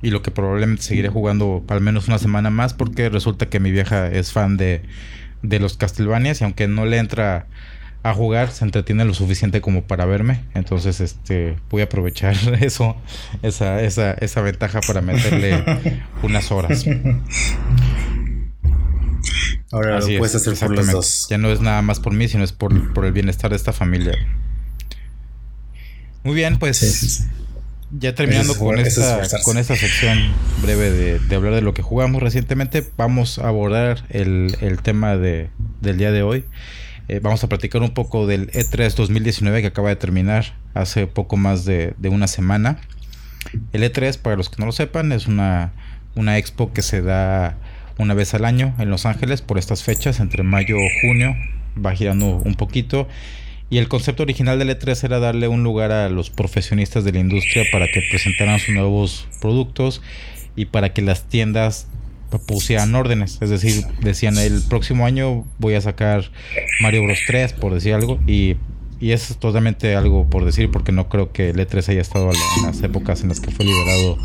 [0.02, 3.70] y lo que probablemente seguiré jugando al menos una semana más porque resulta que mi
[3.70, 4.82] vieja es fan de,
[5.42, 7.46] de los Castlevanias y aunque no le entra
[8.02, 10.40] a jugar, se entretiene lo suficiente como para verme.
[10.54, 12.96] Entonces, este, voy a aprovechar eso,
[13.42, 15.62] esa, esa, esa ventaja para meterle
[16.22, 16.86] unas horas.
[19.72, 21.26] Ahora lo puedes hacer por los dos.
[21.30, 24.14] Ya no es nada más por mí, sino es por, el bienestar de esta familia.
[26.24, 27.26] Muy bien, pues
[27.92, 30.18] ya terminando con, esta, con esta sección
[30.62, 35.98] breve de, hablar de lo que jugamos recientemente, vamos a abordar el, tema de, del
[35.98, 36.44] día de hoy.
[37.08, 41.36] Eh, vamos a platicar un poco del E3 2019 que acaba de terminar hace poco
[41.36, 42.80] más de, una semana.
[43.72, 45.72] El E3, para los que no lo sepan, es una,
[46.14, 47.56] una expo que se da
[48.00, 51.36] una vez al año en Los Ángeles por estas fechas, entre mayo y junio,
[51.84, 53.06] va girando un poquito.
[53.68, 57.20] Y el concepto original del E3 era darle un lugar a los profesionistas de la
[57.20, 60.02] industria para que presentaran sus nuevos productos
[60.56, 61.86] y para que las tiendas
[62.46, 63.38] pusieran órdenes.
[63.40, 66.30] Es decir, decían el próximo año voy a sacar
[66.80, 68.56] Mario Bros 3, por decir algo, y,
[69.00, 72.66] y es totalmente algo por decir, porque no creo que el E3 haya estado en
[72.66, 74.16] las épocas en las que fue liberado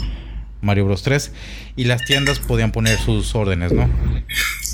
[0.66, 1.32] Mario Bros 3,
[1.76, 3.90] y las tiendas podían poner sus órdenes, ¿no?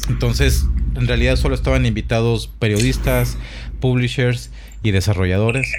[0.09, 3.37] Entonces, en realidad solo estaban invitados periodistas,
[3.79, 4.51] publishers
[4.83, 5.71] y desarrolladores.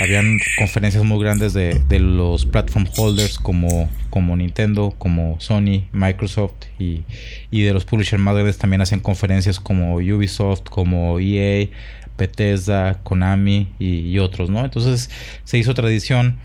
[0.00, 7.02] Habían conferencias muy grandes de, los platform holders como, como Nintendo, como Sony, Microsoft y,
[7.50, 11.68] de los publishers más grandes también hacían conferencias como Ubisoft, como EA,
[12.16, 14.64] Bethesda, Konami y, otros, ¿no?
[14.64, 15.10] Entonces
[15.44, 16.38] se hizo tradición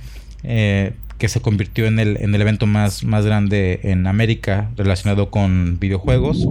[0.43, 5.29] eh, que se convirtió en el, en el evento más, más grande en América relacionado
[5.29, 6.47] con videojuegos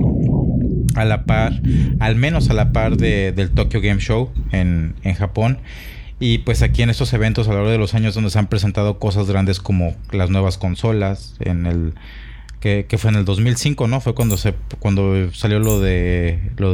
[0.94, 1.60] a la par,
[2.00, 5.58] al menos a la par de, del Tokyo Game Show en, en, Japón.
[6.20, 8.46] Y pues aquí en estos eventos a lo largo de los años donde se han
[8.46, 11.94] presentado cosas grandes como las nuevas consolas, en el
[12.62, 14.00] que, fue en el 2005, ¿no?
[14.00, 16.72] Fue cuando se cuando salió lo de lo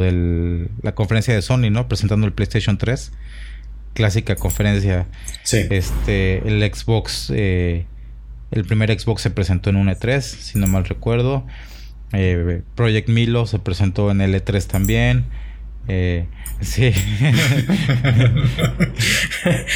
[0.83, 1.87] la conferencia de Sony, ¿no?
[1.87, 3.11] Presentando el PlayStation 3.
[3.99, 5.07] Clásica conferencia.
[5.43, 5.67] Sí.
[5.69, 7.85] Este, el Xbox eh,
[8.51, 11.45] el primer Xbox se presentó en un E3, si no mal recuerdo.
[12.13, 15.25] Eh, Project Milo se presentó en el E3 también.
[15.89, 16.27] Eh,
[16.61, 16.91] sí.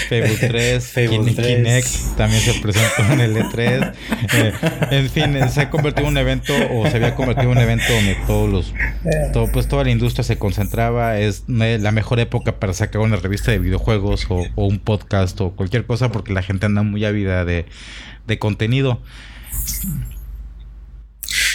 [0.10, 3.94] Fable 3, Kinect también se presentó en el E3.
[4.34, 4.54] Eh,
[4.92, 7.92] en fin, se ha convertido en un evento, o se había convertido en un evento
[7.94, 8.74] donde todos los,
[9.34, 11.18] todo, pues toda la industria se concentraba.
[11.20, 15.52] Es la mejor época para sacar una revista de videojuegos o, o un podcast o
[15.52, 17.66] cualquier cosa, porque la gente anda muy ávida de,
[18.28, 19.02] de contenido.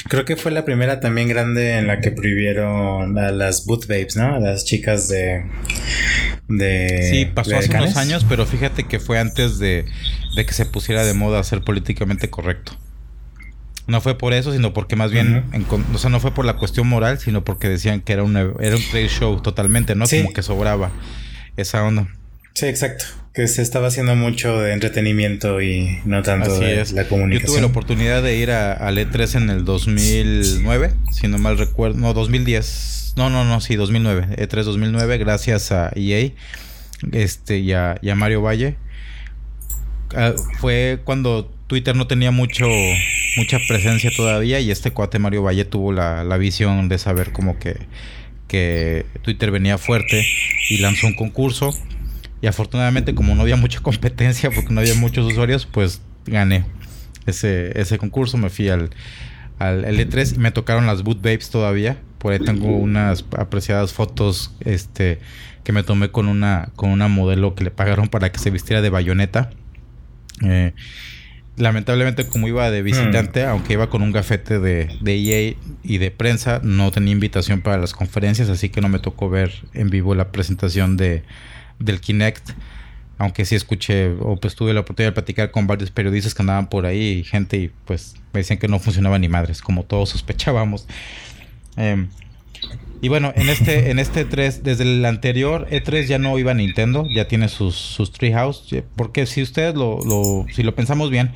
[0.06, 4.16] Creo que fue la primera también grande en la que prohibieron a las boot babes,
[4.16, 4.34] ¿no?
[4.34, 5.44] A las chicas de.
[6.48, 9.86] de sí, pasó hace unos años, pero fíjate que fue antes de,
[10.36, 12.76] que se pusiera de moda ser políticamente correcto.
[13.86, 15.44] No fue por eso, sino porque más bien,
[15.94, 18.76] o sea, no fue por la cuestión moral, sino porque decían que era, un era
[18.76, 20.04] un trade show totalmente, ¿no?
[20.06, 20.90] Como que sobraba
[21.56, 22.06] esa onda.
[22.54, 23.06] Sí, exacto.
[23.38, 27.40] Que se estaba haciendo mucho de entretenimiento y no tanto de la comunicación.
[27.40, 31.98] Yo tuve la oportunidad de ir a, E3 en el 2009, si no mal recuerdo.
[31.98, 33.12] No, 2010.
[33.16, 34.26] No, no, no, sí, 2009.
[34.38, 36.32] E3 2009, gracias a EA
[37.12, 38.74] este, y, a, Mario Valle.
[40.16, 42.66] Ah, fue cuando Twitter no tenía mucho
[43.36, 47.56] mucha presencia todavía y este cuate Mario Valle tuvo la, la visión de saber como
[47.60, 47.76] que,
[48.48, 50.26] que Twitter venía fuerte
[50.70, 51.72] y lanzó un concurso
[52.40, 56.64] y afortunadamente, como no había mucha competencia, porque no había muchos usuarios, pues gané
[57.26, 58.36] ese, ese concurso.
[58.38, 58.90] Me fui al,
[59.58, 61.98] al L3 y me tocaron las Boot Babes todavía.
[62.18, 65.20] Por ahí tengo unas apreciadas fotos este,
[65.62, 68.82] que me tomé con una, con una modelo que le pagaron para que se vistiera
[68.82, 69.50] de bayoneta.
[70.42, 70.72] Eh,
[71.56, 73.50] lamentablemente, como iba de visitante, hmm.
[73.50, 77.78] aunque iba con un gafete de, de EA y de prensa, no tenía invitación para
[77.78, 81.22] las conferencias, así que no me tocó ver en vivo la presentación de
[81.78, 82.50] del Kinect.
[83.18, 86.68] Aunque sí escuché, o pues tuve la oportunidad de platicar con varios periodistas que andaban
[86.68, 90.08] por ahí y gente y pues me decían que no funcionaba ni madres, como todos
[90.10, 90.86] sospechábamos.
[91.76, 92.08] Em,
[93.00, 97.04] y bueno, en este, en este 3, desde el anterior E3 ya no iba Nintendo,
[97.12, 98.74] ya tiene sus, sus Treehouse.
[98.96, 101.32] Porque si ustedes lo, lo, si lo pensamos bien,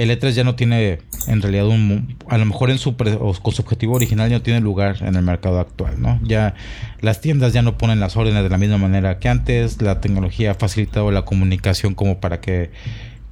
[0.00, 3.60] el E3 ya no tiene en realidad un a lo mejor en su con su
[3.60, 6.18] objetivo original ya no tiene lugar en el mercado actual, ¿no?
[6.22, 6.54] Ya
[7.02, 10.52] las tiendas ya no ponen las órdenes de la misma manera que antes, la tecnología
[10.52, 12.70] ha facilitado la comunicación como para que,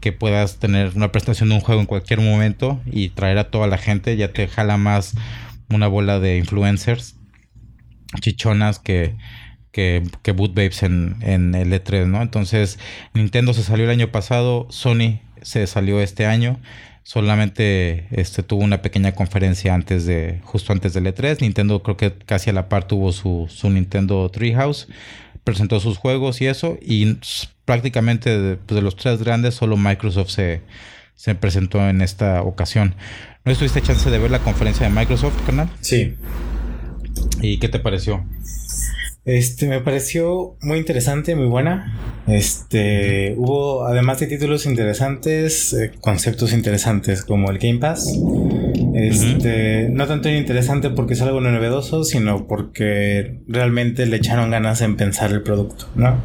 [0.00, 3.66] que puedas tener una presentación de un juego en cualquier momento y traer a toda
[3.66, 5.14] la gente, ya te jala más
[5.70, 7.16] una bola de influencers
[8.20, 9.16] chichonas que
[9.70, 12.20] que, que boot babes en, en el E3, ¿no?
[12.20, 12.78] Entonces,
[13.14, 16.60] Nintendo se salió el año pasado, Sony se salió este año.
[17.02, 21.40] Solamente este, tuvo una pequeña conferencia antes de, justo antes del E3.
[21.40, 24.88] Nintendo creo que casi a la par tuvo su, su Nintendo Treehouse.
[25.42, 27.16] presentó sus juegos y eso, y
[27.64, 30.60] prácticamente de, pues, de los tres grandes, solo Microsoft se,
[31.14, 32.94] se presentó en esta ocasión.
[33.46, 35.70] ¿No tuviste chance de ver la conferencia de Microsoft, canal?
[35.80, 36.14] Sí.
[37.40, 38.26] ¿Y qué te pareció?
[39.28, 41.94] Este, me pareció muy interesante, muy buena.
[42.26, 48.10] Este, hubo, además de títulos interesantes, eh, conceptos interesantes como el Game Pass.
[48.94, 54.96] Este, no tanto interesante porque es algo novedoso, sino porque realmente le echaron ganas en
[54.96, 56.22] pensar el producto, ¿no?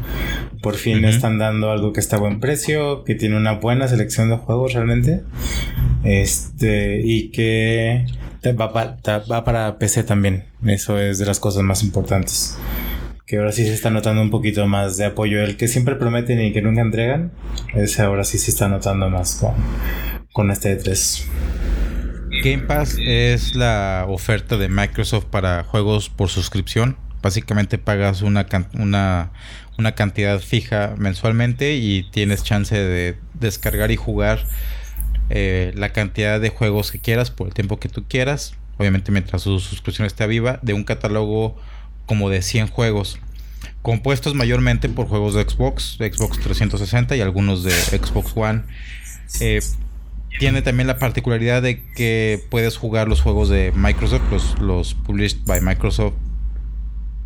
[0.61, 4.29] Por fin están dando algo que está a buen precio, que tiene una buena selección
[4.29, 5.23] de juegos realmente.
[6.05, 8.05] Este, y que
[8.57, 10.45] va, va para PC también.
[10.65, 12.57] Eso es de las cosas más importantes
[13.25, 15.41] que ahora sí se está notando un poquito más de apoyo.
[15.41, 17.31] El que siempre prometen y que nunca entregan,
[17.73, 19.53] ese ahora sí se está notando más con,
[20.31, 21.25] con este E3.
[22.43, 26.97] Game Pass es la oferta de Microsoft para juegos por suscripción.
[27.21, 29.31] Básicamente pagas una, una,
[29.77, 34.45] una cantidad fija mensualmente y tienes chance de descargar y jugar
[35.29, 38.55] eh, la cantidad de juegos que quieras por el tiempo que tú quieras.
[38.77, 41.55] Obviamente mientras su suscripción esté viva, de un catálogo
[42.05, 43.19] como de 100 juegos,
[43.81, 48.63] compuestos mayormente por juegos de Xbox, Xbox 360 y algunos de Xbox One.
[49.39, 49.61] Eh,
[50.39, 55.39] tiene también la particularidad de que puedes jugar los juegos de Microsoft, los, los published
[55.45, 56.15] by Microsoft,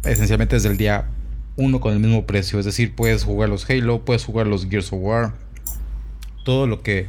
[0.03, 1.07] esencialmente desde el día
[1.55, 2.59] 1 con el mismo precio.
[2.59, 5.33] Es decir, puedes jugar los Halo, puedes jugar los Gears of War,
[6.43, 7.07] todo lo que,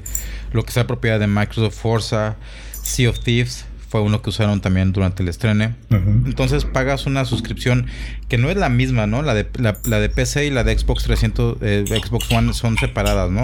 [0.53, 2.37] lo que sea propiedad de Microsoft, Forza,
[2.73, 5.75] Sea of Thieves, fue uno que usaron también durante el estreno.
[5.91, 7.87] Entonces pagas una suscripción
[8.29, 9.23] que no es la misma, ¿no?
[9.23, 13.31] La de, la, de PC y la de Xbox 300, eh, Xbox One son separadas,
[13.31, 13.43] ¿no?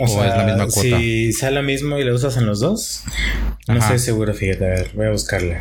[0.00, 0.98] O, sea, es la misma cuota.
[0.98, 3.04] Si sea lo mismo y lo usas en los dos,
[3.68, 5.58] no estoy seguro, fíjate, a ver, voy a buscarle.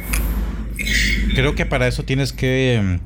[1.36, 2.99] Creo que para eso tienes que em,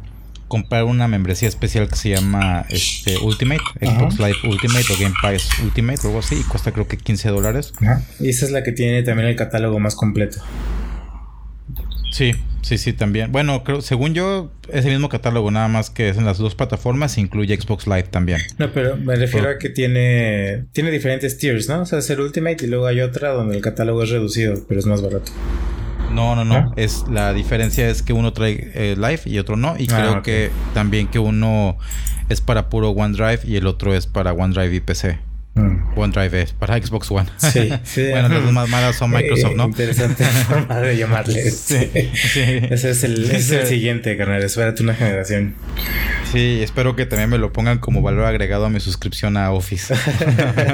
[0.47, 5.49] comprar una membresía especial que se llama este, Ultimate, Xbox Live Ultimate o Game Pass
[5.63, 7.73] Ultimate o algo así, y cuesta creo que 15 dólares.
[8.19, 10.41] Y esa es la que tiene también el catálogo más completo.
[12.11, 13.31] Sí, sí, sí, también.
[13.31, 16.55] Bueno, creo, según yo, es el mismo catálogo, nada más que es en las dos
[16.55, 18.41] plataformas, incluye Xbox Live también.
[18.57, 21.81] No, pero me refiero a que tiene, tiene diferentes tiers, ¿no?
[21.81, 24.79] O sea, es el Ultimate y luego hay otra donde el catálogo es reducido, pero
[24.79, 25.31] es más barato.
[26.11, 26.73] No, no, no.
[26.75, 29.75] Es la diferencia es que uno trae eh, Live y otro no.
[29.79, 31.77] Y ah, creo que también que uno
[32.27, 35.30] es para puro OneDrive y el otro es para OneDrive y PC.
[35.53, 35.97] Mm.
[35.97, 37.29] OneDrive es para Xbox One.
[37.37, 38.07] Sí, sí.
[38.09, 39.65] bueno, las más malas son Microsoft, ¿no?
[39.65, 41.51] Interesante forma de llamarle.
[41.51, 44.41] Sí, Ese es el, es el siguiente, carnal.
[44.41, 45.55] Espérate una generación.
[46.31, 49.93] Sí, espero que también me lo pongan como valor agregado a mi suscripción a Office.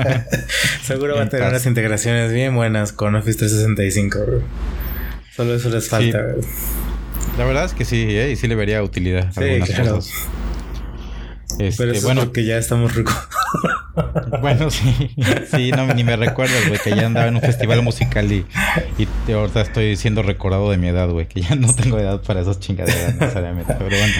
[0.83, 4.19] Seguro va a tener unas integraciones bien buenas con Office 365.
[5.35, 6.19] Solo eso les falta.
[7.37, 8.31] La verdad es que sí, ¿eh?
[8.31, 10.11] y sí le vería utilidad a algunas cosas.
[11.59, 13.15] Este, Pero eso bueno, es porque ya estamos ricos.
[14.41, 15.11] bueno, sí.
[15.51, 18.45] Sí, no, ni me recuerdas, güey, que ya andaba en un festival musical y,
[18.97, 22.41] y ahorita estoy siendo recordado de mi edad, güey, que ya no tengo edad para
[22.41, 23.73] esas chingaderas necesariamente.
[23.77, 24.13] Pero bueno,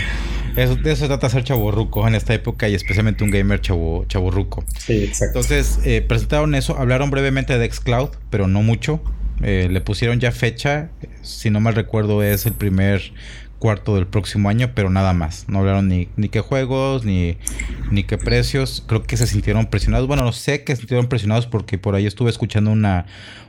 [0.56, 4.06] eso, de eso se trata ser chaburruco en esta época y especialmente un gamer chavo,
[4.08, 4.66] chaburruco.
[4.80, 5.40] Sí, exacto.
[5.40, 9.02] Entonces, eh, presentaron eso, hablaron brevemente de Xcloud, pero no mucho.
[9.44, 10.90] Eh, le pusieron ya fecha,
[11.22, 13.14] si no mal recuerdo es el primer
[13.60, 15.46] cuarto del próximo año, pero nada más.
[15.48, 17.38] No hablaron ni, ni qué juegos, ni,
[17.92, 18.84] ni qué precios.
[18.88, 20.08] Creo que se sintieron presionados.
[20.08, 23.06] Bueno, no sé que se sintieron presionados porque por ahí estuve escuchando una,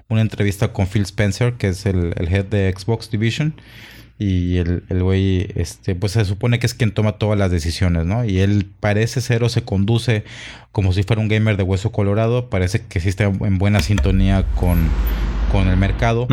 [0.08, 3.54] una entrevista con Phil Spencer, que es el, el head de Xbox Division.
[4.20, 8.04] Y el, el güey, este, pues se supone que es quien toma todas las decisiones,
[8.04, 8.24] ¿no?
[8.24, 10.24] Y él parece ser o se conduce
[10.72, 12.50] como si fuera un gamer de hueso colorado.
[12.50, 14.88] Parece que sí está en buena sintonía con,
[15.52, 16.26] con el mercado.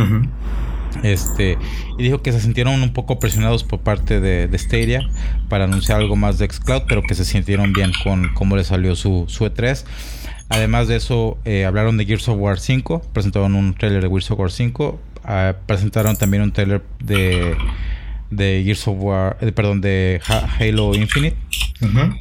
[1.03, 1.57] Este,
[1.97, 5.07] y dijo que se sintieron un poco presionados por parte de, de, Stadia
[5.49, 8.95] para anunciar algo más de Xcloud, pero que se sintieron bien con cómo le salió
[8.95, 9.83] su, su E3.
[10.49, 14.29] Además de eso, eh, hablaron de Gears of War 5, presentaron un trailer de Gears
[14.31, 17.55] of War 5, ah, presentaron también un trailer de,
[18.29, 20.21] de Gears of War, eh, perdón, de
[20.59, 21.35] Halo Infinite,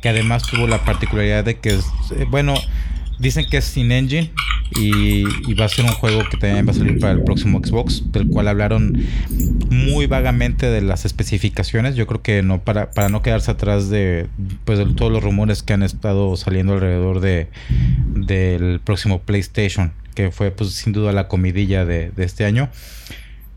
[0.01, 2.55] que además tuvo la particularidad de que, eh, bueno,
[3.25, 4.31] Dicen que es sin engine
[4.79, 8.13] y, va a ser un juego que también va a salir para el próximo Xbox,
[8.13, 9.03] del cual hablaron
[9.71, 11.97] muy vagamente de las especificaciones.
[11.97, 14.27] Yo creo que no para, para no quedarse atrás de,
[14.67, 17.49] pues, de todos los rumores que han estado saliendo alrededor de
[18.15, 22.69] del próximo PlayStation, que fue pues sin duda la comidilla de, este año.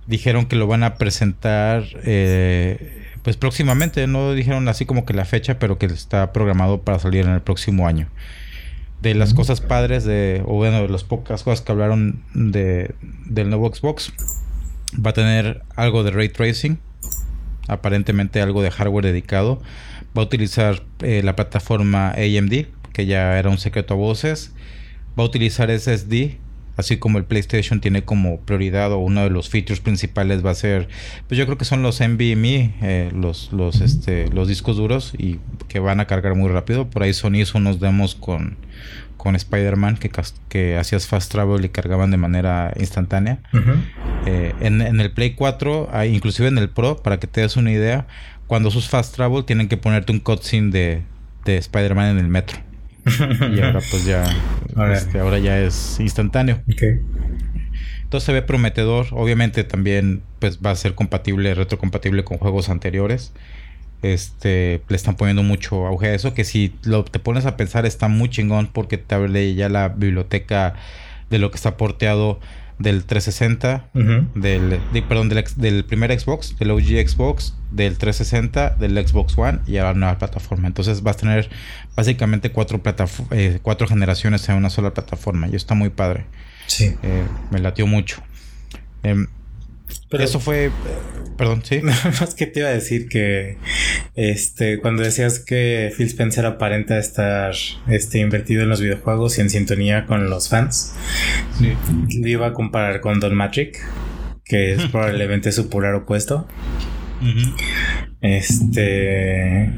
[0.06, 5.26] Dijeron que lo van a presentar eh, pues próximamente, no dijeron así como que la
[5.26, 8.08] fecha, pero que está programado para salir en el próximo año
[9.02, 12.96] de las cosas padres de, o bueno, de las pocas cosas que hablaron de,
[13.26, 14.12] del nuevo Xbox,
[14.94, 16.80] va a tener algo de ray tracing.
[17.68, 19.62] aparentemente algo de hardware dedicado.
[20.18, 24.54] Va a utilizar eh, la plataforma AMD, que ya era un secreto a voces.
[25.20, 26.38] Va a utilizar SSD,
[26.78, 30.56] así como el PlayStation tiene como prioridad o uno de los features principales va a
[30.56, 30.88] ser,
[31.28, 35.40] pues yo creo que son los NVMe, eh, los, los, este, los discos duros y
[35.68, 36.90] que van a cargar muy rápido.
[36.90, 38.58] Por ahí Sony hizo unos demos con,
[39.18, 40.12] con Spider-Man que,
[40.48, 43.40] que hacías fast travel y cargaban de manera instantánea.
[44.26, 48.08] Eh, en, el Play 4, inclusive en el Pro, para que te des una idea,
[48.46, 51.02] cuando sus fast travel tienen que ponerte un cutscene de,
[51.44, 52.67] de Spider-Man en el metro.
[53.56, 54.24] y ahora pues ya
[54.94, 56.62] este, ahora ya es instantáneo.
[58.04, 59.08] Entonces se ve prometedor.
[59.12, 63.34] Obviamente también pues va a ser compatible, retrocompatible con juegos anteriores.
[64.04, 66.34] Este, le están poniendo mucho auge a eso.
[66.34, 69.90] Que si lo, te pones a pensar está muy chingón porque te abre ya la
[69.90, 70.76] biblioteca
[71.30, 72.40] de lo que está porteado
[72.80, 73.90] del 360,
[74.36, 79.78] del, perdón, del, del, primer Xbox, del OG Xbox, del 360, del Xbox One y
[79.78, 80.68] ahora la nueva plataforma.
[80.68, 81.50] Entonces vas a tener
[81.96, 82.82] básicamente cuatro,
[83.32, 86.26] eh, cuatro generaciones en una sola plataforma y está muy padre.
[86.68, 86.96] Sí.
[87.02, 88.22] Eh, me latió mucho.
[89.04, 89.28] Em,
[90.10, 90.72] pero eso fue.
[91.38, 91.82] Perdón, sí.
[91.82, 93.58] Más que te iba a decir que.
[94.16, 94.80] Este.
[94.80, 97.54] Cuando decías que Phil Spencer aparenta estar
[97.88, 100.94] este, invertido en los videojuegos y en sintonía con los fans.
[101.58, 101.74] Sí.
[102.20, 103.80] Lo iba a comparar con Don Matrix.
[104.44, 106.48] Que es probablemente su polar opuesto.
[108.22, 109.72] Este.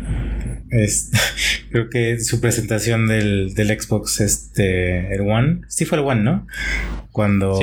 [0.72, 1.11] Es,
[1.72, 6.47] creo que su presentación del, del, Xbox, este, el One, sí fue el One, ¿no?
[7.11, 7.59] Cuando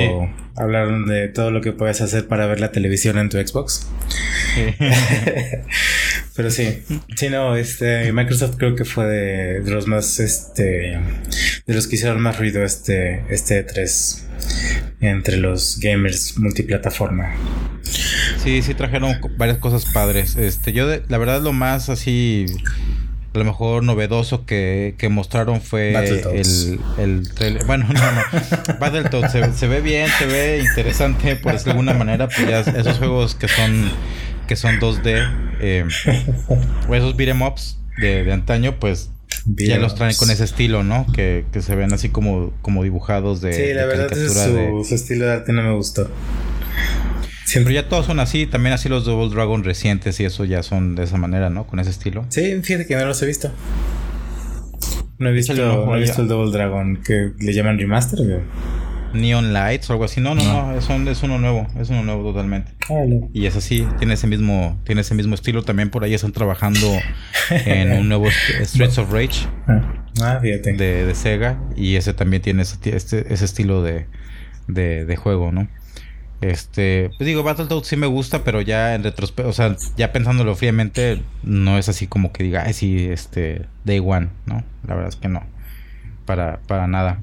[0.55, 3.87] hablaron de todo lo que puedes hacer para ver la televisión en tu Xbox.
[6.35, 6.83] Pero sí,
[7.15, 10.99] sí, no, este, Microsoft creo que fue de, los más, este,
[11.65, 14.27] de los que hicieron más ruido este, este 3
[14.99, 17.33] entre los gamers multiplataforma.
[18.43, 20.35] Sí, sí trajeron varias cosas padres.
[20.35, 22.45] Este, yo la verdad lo más así
[23.37, 25.93] a lo mejor novedoso que, que mostraron fue
[26.33, 27.65] el, el trailer.
[27.65, 28.21] Bueno, no, no.
[28.79, 32.27] Battletoads se, se ve bien, se ve interesante, por decirlo de alguna manera.
[32.27, 33.91] Pues ya esos juegos que son
[34.47, 35.29] que son 2D,
[35.59, 35.85] eh,
[36.87, 39.11] o esos beat'em ups de, de antaño, pues
[39.45, 41.05] ya los traen con ese estilo, ¿no?
[41.13, 43.53] Que, que se ven así como, como dibujados de.
[43.53, 46.09] Sí, la verdad es su, su estilo de arte no me gustó.
[47.47, 47.71] Siempre.
[47.71, 50.95] Pero ya todos son así, también así los Double Dragon recientes y eso ya son
[50.95, 51.65] de esa manera, ¿no?
[51.65, 52.25] Con ese estilo.
[52.27, 53.49] Sí, fíjate que no los he visto.
[55.17, 58.19] No he visto, no he visto el Double Dragon que le llaman remaster,
[59.13, 60.19] Neon Lights o algo así.
[60.19, 62.73] No, no, no, es, es, uno nuevo, es uno nuevo totalmente.
[63.33, 65.63] Y es así, tiene ese mismo, tiene ese mismo estilo.
[65.63, 66.99] También por ahí están trabajando
[67.49, 68.27] en un nuevo
[68.61, 69.47] Streets of Rage.
[70.21, 70.73] Ah, fíjate.
[70.73, 71.61] De, de, Sega.
[71.77, 74.05] Y ese también tiene ese, este, ese estilo de,
[74.67, 75.69] de, de juego, ¿no?
[76.41, 80.55] Este, pues digo, Battletoads sí me gusta, pero ya en retrospecto, o sea, ya pensándolo
[80.55, 84.63] fríamente, no es así como que diga, ay, sí, este, Day One, ¿no?
[84.87, 85.43] La verdad es que no,
[86.25, 87.19] para, para nada.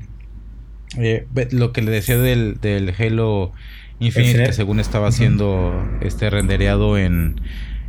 [0.99, 3.53] Eh, lo que le decía del, del Halo
[4.01, 7.41] Infinite, que según estaba siendo este rendereado en,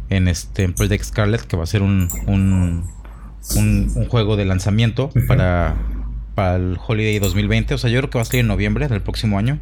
[0.10, 2.86] en este en Project Scarlet, que va a ser un, un,
[3.56, 5.76] un, juego de lanzamiento para,
[6.36, 7.74] para el Holiday 2020.
[7.74, 9.60] O sea, yo creo que va a salir en noviembre del próximo año.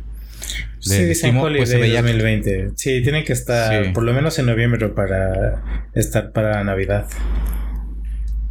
[0.80, 2.72] Sí, sí, pues se 2020.
[2.76, 5.64] Sí, tiene que estar por lo menos en noviembre para
[5.94, 7.08] estar para Navidad.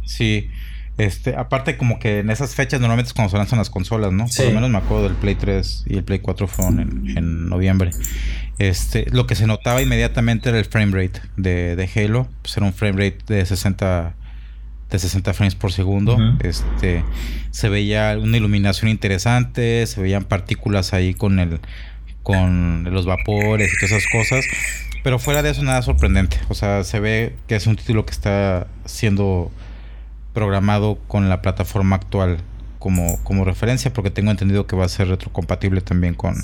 [0.05, 0.49] Sí.
[0.97, 4.25] Este, aparte como que en esas fechas normalmente es cuando se lanzan las consolas, ¿no?
[4.25, 6.79] Por lo menos me acuerdo del Play 3 y el Play 4 fueron
[7.17, 7.91] en, noviembre.
[8.59, 12.27] Este, lo que se notaba inmediatamente era el frame rate de, de Halo.
[12.41, 14.15] Pues era un frame rate de 60
[14.93, 16.17] de 60 frames por segundo.
[16.41, 17.03] Este
[17.51, 21.59] se veía una iluminación interesante, se veían partículas ahí con el
[22.21, 24.45] con los vapores y todas esas cosas.
[25.03, 26.37] Pero fuera de eso nada sorprendente.
[26.47, 29.51] O sea, se ve que es un título que está siendo
[30.33, 32.37] programado con la plataforma actual
[32.79, 36.35] como, como referencia, porque tengo entendido que va a ser retrocompatible también con,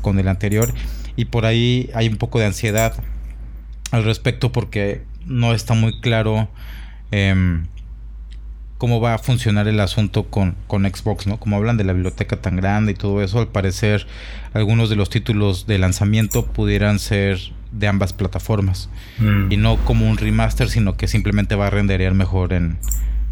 [0.00, 0.72] con el anterior.
[1.16, 2.94] Y por ahí hay un poco de ansiedad
[3.90, 6.48] al respecto porque no está muy claro
[7.10, 7.66] em,
[8.82, 11.38] cómo va a funcionar el asunto con, con Xbox, ¿no?
[11.38, 14.08] Como hablan de la biblioteca tan grande y todo eso, al parecer
[14.54, 17.38] algunos de los títulos de lanzamiento pudieran ser
[17.70, 18.90] de ambas plataformas.
[19.20, 19.52] Mm.
[19.52, 22.76] Y no como un remaster, sino que simplemente va a renderear mejor en,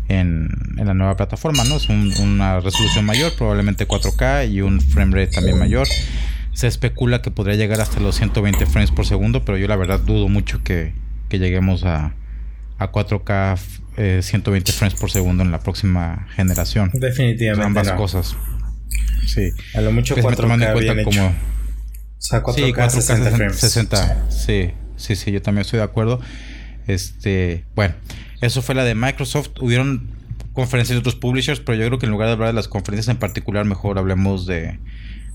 [0.06, 1.78] en, la nueva plataforma, ¿no?
[1.78, 5.88] Es una resolución mayor, probablemente 4K y un frame rate también mayor.
[6.52, 9.98] Se especula que podría llegar hasta los 120 frames por segundo, pero yo la verdad
[9.98, 10.92] dudo mucho que,
[11.28, 12.14] que lleguemos a,
[12.78, 13.58] a 4K
[14.22, 16.90] 120 eh, frames por segundo en la próxima generación.
[16.94, 17.66] Definitivamente.
[17.66, 18.36] ambas cosas.
[19.26, 19.50] Sí.
[19.74, 21.26] A lo mucho 4K tomando en cuenta como.
[21.26, 21.32] O
[22.22, 23.56] sea, 4K, 60 frames.
[23.56, 24.70] 60, sí.
[24.96, 26.20] sí, sí, yo también estoy de acuerdo.
[26.86, 27.94] Este, bueno,
[28.40, 29.50] eso fue la de Microsoft.
[29.60, 30.10] Hubieron
[30.52, 33.08] conferencias de otros publishers, pero yo creo que en lugar de hablar de las conferencias
[33.08, 34.78] en particular, mejor hablemos de,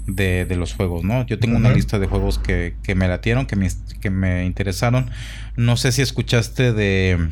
[0.07, 1.26] de, los juegos, ¿no?
[1.26, 3.70] Yo tengo una lista de juegos que, que me latieron, que me,
[4.01, 5.09] que me interesaron.
[5.55, 7.30] No sé si escuchaste de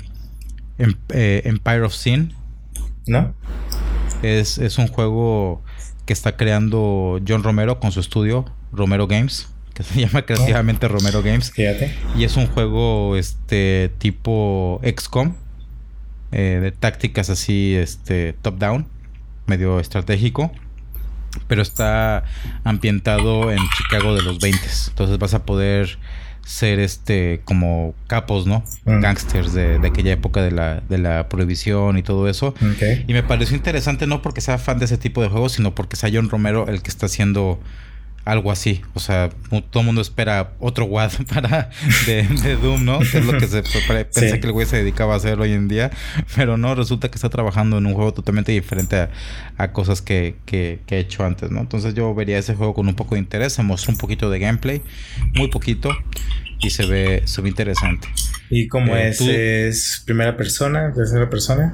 [0.77, 2.33] Empire of Sin.
[3.05, 3.33] ¿No?
[4.21, 5.61] Es, es un juego
[6.05, 11.21] que está creando John Romero con su estudio, Romero Games que se llama creativamente Romero
[11.21, 11.51] Games.
[11.51, 11.93] Fíjate.
[12.15, 15.35] Y es un juego este tipo XCOM
[16.31, 18.87] eh, de tácticas así este top down,
[19.45, 20.51] medio estratégico,
[21.47, 22.23] pero está
[22.63, 24.59] ambientado en Chicago de los 20.
[24.89, 25.97] Entonces vas a poder
[26.45, 28.63] ser este como capos, ¿no?
[28.85, 29.01] Mm.
[29.01, 32.53] Gangsters de, aquella época de la, de la prohibición y todo eso.
[33.07, 35.95] Y me pareció interesante no porque sea fan de ese tipo de juegos, sino porque
[35.95, 37.59] sea John Romero el que está haciendo
[38.25, 38.81] algo así.
[38.93, 41.69] O sea, todo el mundo espera otro WAD para
[42.05, 42.99] de, Doom, ¿no?
[42.99, 45.67] Que es lo que se pensé que el güey se dedicaba a hacer hoy en
[45.67, 45.91] día.
[46.35, 49.09] Pero no, resulta que está trabajando en un juego totalmente diferente
[49.57, 51.61] a, cosas que, que, que, he hecho antes, ¿no?
[51.61, 53.53] Entonces yo vería ese juego con un poco de interés.
[53.53, 54.81] Se mostró un poquito de gameplay,
[55.35, 55.89] muy poquito
[56.59, 58.07] y se ve, se ve interesante.
[58.53, 59.21] ¿Y cómo eh, es?
[59.21, 60.93] ¿Es primera persona?
[60.93, 61.73] ¿Tercera persona?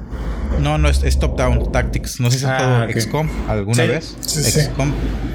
[0.60, 2.20] No, no, es, top-down tactics.
[2.20, 4.16] No sé si has jugado ah, XCOM alguna vez.
[4.20, 4.92] Sí, XCOM,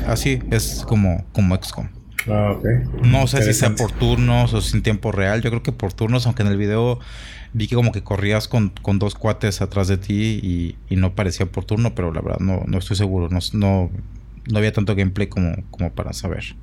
[0.08, 1.90] así, es como, como XCOM.
[2.28, 2.66] Ah, ok.
[3.04, 5.44] No sé si sea por turnos o sin tiempo real.
[5.44, 7.00] Yo creo que por turnos, aunque en el video
[7.54, 11.14] vi que como que corrías con, con dos cuates atrás de ti y, y, no
[11.14, 13.30] parecía por turno, pero la verdad no, no estoy seguro.
[13.30, 13.92] No, no,
[14.52, 16.56] no había tanto gameplay como, como para saber.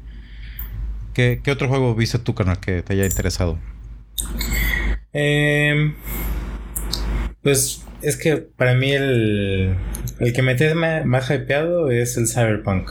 [1.15, 3.59] ¿Qué, otro juego viste tú, carnal, que te haya interesado?
[5.13, 5.95] Em,
[7.43, 9.77] pues es que para mí el,
[10.21, 12.91] el que me tiene más hypeado es el Cyberpunk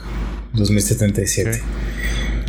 [0.54, 1.62] 2077.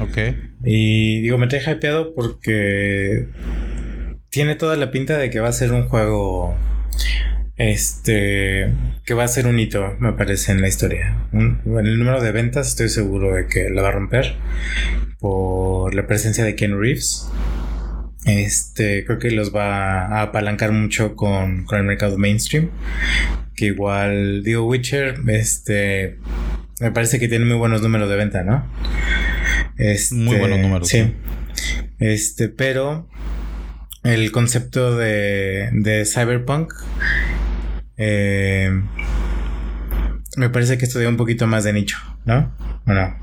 [0.01, 0.19] Ok.
[0.65, 3.29] Y digo, me trae hypeado porque
[4.31, 6.57] tiene toda la pinta de que va a ser un juego
[7.57, 8.73] este
[9.05, 11.29] que va a ser un hito, me parece, en la historia.
[11.33, 14.37] en el número de ventas estoy seguro de que lo va a romper
[15.19, 17.29] por la presencia de Ken Reeves.
[18.25, 22.71] Este, creo que los va a apalancar mucho con, el mercado mainstream.
[23.57, 26.19] Que igual, digo, Witcher, este,
[26.81, 28.67] me parece que tiene muy buenos números de venta, ¿no?
[29.77, 30.89] Este, muy buenos números.
[30.89, 31.15] Sí.
[31.99, 33.09] Este, pero
[34.03, 36.73] el concepto de, de Cyberpunk
[37.97, 38.83] eh,
[40.37, 42.53] me parece que esto un poquito más de nicho, ¿no?
[42.87, 43.17] ¿O no?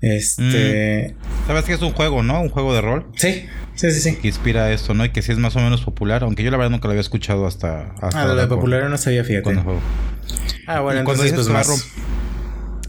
[0.00, 1.14] Este.
[1.14, 1.46] Mm.
[1.46, 2.40] Sabes que es un juego, ¿no?
[2.40, 3.06] Un juego de rol.
[3.16, 3.46] Sí,
[3.76, 4.16] sí, sí, sí.
[4.16, 5.04] Que inspira esto, ¿no?
[5.04, 7.00] Y que sí es más o menos popular, aunque yo la verdad nunca lo había
[7.00, 7.92] escuchado hasta.
[8.00, 9.56] hasta ah, lo de popular no sabía, fíjate.
[10.66, 11.88] Ah, bueno, entonces pues más.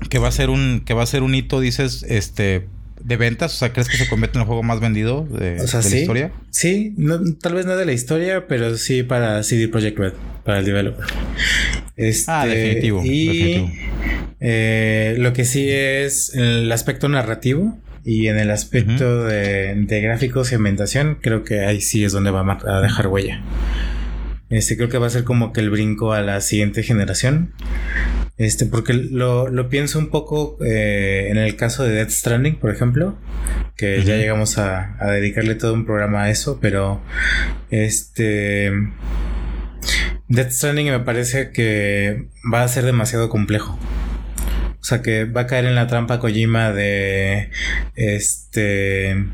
[0.09, 2.67] Que va a ser un, que va a ser un hito, dices, este,
[3.07, 3.53] de ventas?
[3.53, 6.31] O sea, ¿crees que se convierte en el juego más vendido de, la historia?
[6.49, 6.95] Sí,
[7.41, 10.13] tal vez no de la historia, pero sí para CD Projekt Red,
[10.43, 11.05] para el developer.
[11.95, 13.01] Este, ah, definitivo.
[13.03, 13.71] Y
[14.39, 17.77] eh, lo que sí es el aspecto narrativo
[18.07, 22.57] y en el aspecto de, gráficos y ambientación, creo que ahí sí es donde va
[22.65, 23.43] a dejar huella.
[24.49, 27.53] Este creo que va a ser como que el brinco a la siguiente generación.
[28.37, 32.71] Este, porque lo, lo pienso un poco eh, en el caso de Death Stranding, por
[32.71, 33.17] ejemplo,
[33.75, 37.01] que ya llegamos a, a, dedicarle todo un programa a eso, pero
[37.71, 38.71] este
[40.29, 43.77] Death Stranding me parece que va a ser demasiado complejo.
[44.82, 47.49] O sea que va a caer en la trampa Kojima de
[47.95, 49.25] este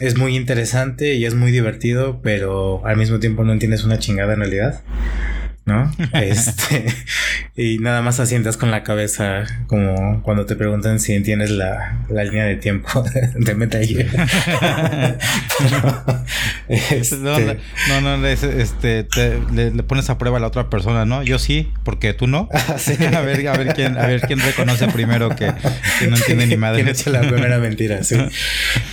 [0.00, 4.34] es muy interesante y es muy divertido, pero al mismo tiempo no entiendes una chingada
[4.34, 4.82] en realidad.
[5.68, 5.92] ¿No?
[6.14, 6.86] este,
[7.56, 12.24] y nada más asientas con la cabeza, como cuando te preguntan si entiendes la, la
[12.24, 13.04] línea de tiempo
[13.36, 13.78] de Metal
[16.68, 17.38] este, no,
[18.00, 19.06] no, no, este,
[19.52, 21.22] le, pones a prueba a la otra persona, ¿no?
[21.22, 22.48] Yo sí, porque tú no.
[22.52, 22.76] Ah,
[23.14, 25.52] a, ver, a, ver quién, a ver quién reconoce primero que,
[26.08, 26.82] no entiende ni madre.
[26.82, 28.02] ¿Quién hecho la primera mentira?
[28.02, 28.16] Sí.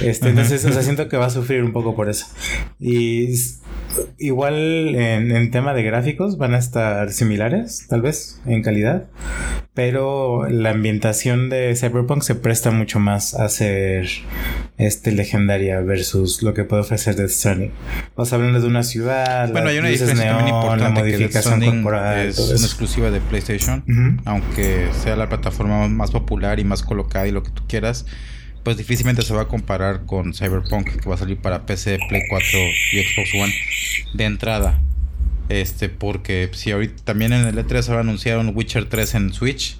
[0.01, 2.25] Este, entonces, o sea, siento que va a sufrir un poco por eso.
[2.79, 3.29] Y
[4.17, 9.05] igual en, en tema de gráficos van a estar similares, tal vez, en calidad.
[9.73, 14.07] Pero la ambientación de Cyberpunk se presta mucho más a ser
[14.77, 17.71] este legendaria versus lo que puede ofrecer Death Stranding.
[18.15, 22.39] Vamos hablando de una ciudad, bueno, hay una diferencia neón, importante la modificación corporal, es
[22.39, 27.43] una exclusiva de PlayStation, aunque sea la plataforma más popular y más colocada y lo
[27.43, 28.05] que tú quieras
[28.65, 32.23] pues difícilmente se va a comparar con Cyberpunk que va a salir para PC, Play
[32.27, 32.59] 4
[32.93, 33.53] y Xbox One
[34.15, 34.81] de entrada.
[35.49, 39.15] Este, porque si ahorita también en el E3 se va a anunciar un Witcher 3
[39.15, 39.77] en Switch,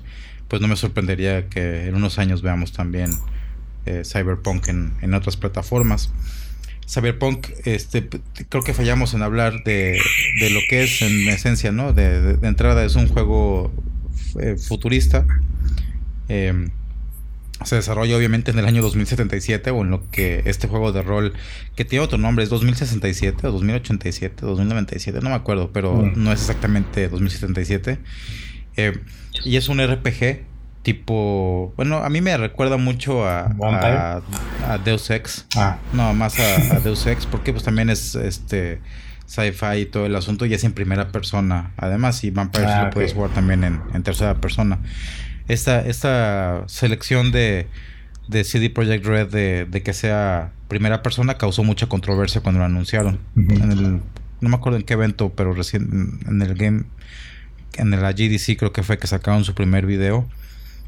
[0.47, 3.11] pues no me sorprendería que en unos años veamos también
[3.86, 6.11] eh, Cyberpunk en, otras plataformas.
[6.88, 8.07] Cyberpunk, este,
[8.49, 9.99] creo que fallamos en hablar de,
[10.39, 11.93] de lo que es en esencia, ¿no?
[11.93, 13.74] De, entrada es un juego
[14.39, 15.26] eh, futurista.
[16.28, 16.70] Em,
[17.64, 21.34] se desarrolla obviamente en el año 2077 o en lo que este juego de rol
[21.76, 26.14] que tiene otro nombre es 2067 o 2087 2097 no me acuerdo pero mm.
[26.16, 27.99] no es exactamente 2077
[28.78, 28.99] eh,
[29.45, 30.43] y es un RPG
[30.84, 33.45] tipo bueno a mí me recuerda mucho a,
[34.68, 35.47] a, Deus Ex.
[35.56, 35.78] Ah.
[35.93, 38.82] no más a, Deus Ex porque pues también es este
[39.26, 41.72] sci-fi y todo el asunto y es en primera persona.
[41.78, 44.78] Además y Vampire ah, lo puedes jugar también en, en tercera persona
[45.47, 47.67] esta, esta selección de,
[48.27, 49.27] de CD Projekt Red
[49.69, 53.19] de, que sea primera persona causó mucha controversia cuando lo anunciaron.
[53.35, 54.01] en el,
[54.41, 56.83] no me acuerdo en qué evento, pero recién en el game,
[57.77, 60.27] en la GDC creo que fue que sacaron su primer video.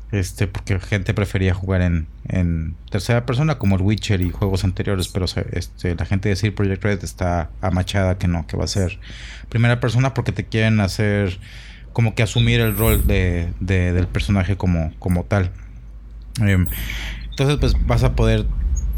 [0.10, 5.10] Este, porque gente prefería jugar en, en tercera persona como el Witcher y juegos anteriores,
[5.10, 8.68] pero este, la gente de CD Projekt Red está amachada que no, que va a
[8.68, 9.00] ser
[9.50, 11.38] primera persona porque te quieren hacer
[11.98, 15.50] como que asumir el rol de, del personaje como, como tal.
[16.40, 16.68] Em,
[17.32, 18.46] entonces, pues vas a poder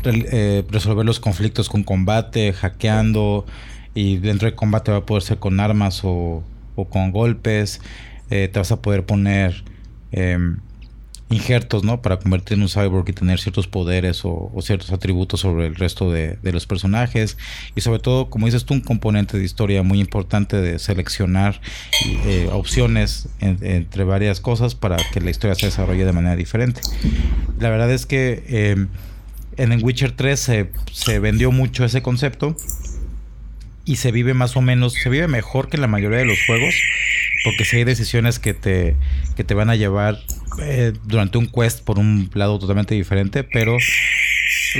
[0.03, 3.45] eh, resolver los conflictos con combate, hackeando,
[3.93, 6.43] y dentro de combate va a poder ser con armas o,
[6.75, 7.79] o con golpes.
[8.31, 9.63] Eh, te vas a poder poner
[10.11, 10.57] em,
[11.29, 12.01] injertos, ¿no?
[12.01, 16.11] Para convertir en un cyborg y tener ciertos poderes o, ciertos atributos sobre el resto
[16.11, 17.37] de, los personajes.
[17.75, 21.61] Y sobre todo, como dices tú, un componente de historia muy importante de seleccionar
[22.25, 26.81] eh, opciones entre varias cosas para que la historia se desarrolle de manera diferente.
[27.59, 28.87] La verdad es que em,
[29.57, 32.55] en el Witcher 3 se, se vendió mucho ese concepto
[33.85, 36.75] y se vive más o menos, se vive mejor que la mayoría de los juegos,
[37.43, 38.95] porque si hay decisiones que te,
[39.35, 40.19] que te van a llevar
[40.61, 43.77] eh, durante un quest por un lado totalmente diferente, pero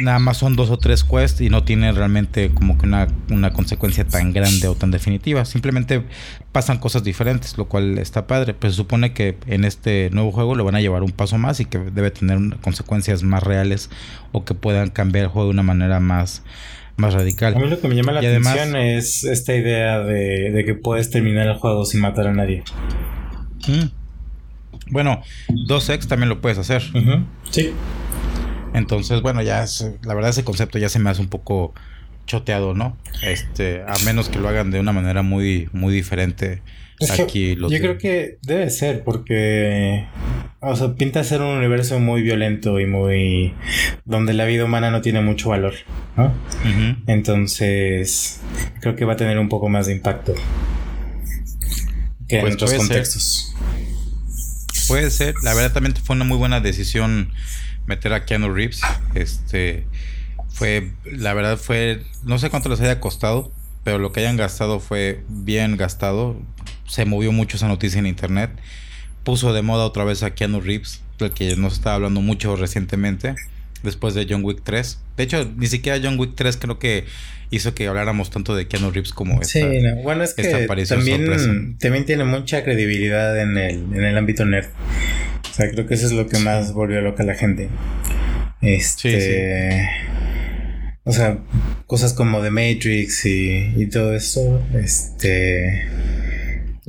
[0.01, 3.51] nada más son dos o tres quests y no tiene realmente como que una, una,
[3.51, 5.45] consecuencia tan grande o tan definitiva.
[5.45, 6.03] Simplemente
[6.51, 8.53] pasan cosas diferentes, lo cual está padre.
[8.53, 11.59] Pues se supone que en este nuevo juego lo van a llevar un paso más
[11.59, 13.89] y que debe tener consecuencias más reales
[14.31, 16.43] o que puedan cambiar el juego de una manera más
[16.99, 17.55] más radical.
[17.55, 21.47] A mí lo que me llama la atención es esta idea de, que puedes terminar
[21.47, 22.63] el juego sin matar a nadie.
[23.67, 23.98] Mm.
[24.89, 26.83] Bueno, 2X también lo puedes hacer.
[27.49, 27.71] Sí.
[28.73, 29.65] Entonces, bueno, ya
[30.03, 31.73] la verdad ese concepto ya se me hace un poco
[32.25, 32.95] choteado, ¿no?
[33.23, 36.61] Este, a menos que lo hagan de una manera muy, muy diferente.
[37.09, 40.05] Aquí yo creo que debe ser porque,
[40.59, 43.53] o sea, pinta ser un universo muy violento y muy
[44.03, 45.73] donde la vida humana no tiene mucho valor,
[46.17, 46.33] ¿no?
[47.07, 48.41] Entonces,
[48.81, 50.35] creo que va a tener un poco más de impacto
[52.27, 53.48] que en pues otros contextos.
[54.89, 57.31] Puede ser, la verdad también fue una muy buena decisión
[57.85, 58.81] meter a Keanu Reeves.
[59.13, 59.85] Este
[60.49, 63.51] fue, la verdad fue, no sé cuánto les haya costado,
[63.83, 66.41] pero lo que hayan gastado fue bien gastado.
[66.87, 68.49] Se movió mucho esa noticia en internet.
[69.23, 73.35] Puso de moda otra vez a Keanu Reeves, del que nos estaba hablando mucho recientemente,
[73.83, 74.99] después de John Wick 3.
[75.17, 77.05] De hecho, ni siquiera John Wick 3 creo que
[77.49, 80.43] hizo que habláramos tanto de Keanu Reeves como esta, sí, bueno, es que
[80.87, 84.67] también, también tiene mucha credibilidad en el, en el ámbito nerd.
[85.49, 87.69] O sea, creo que eso es lo que más volvió loca a la gente.
[88.61, 89.89] Este.
[91.03, 91.39] O sea,
[91.87, 94.61] cosas como The Matrix y, y todo eso.
[94.73, 95.87] Este.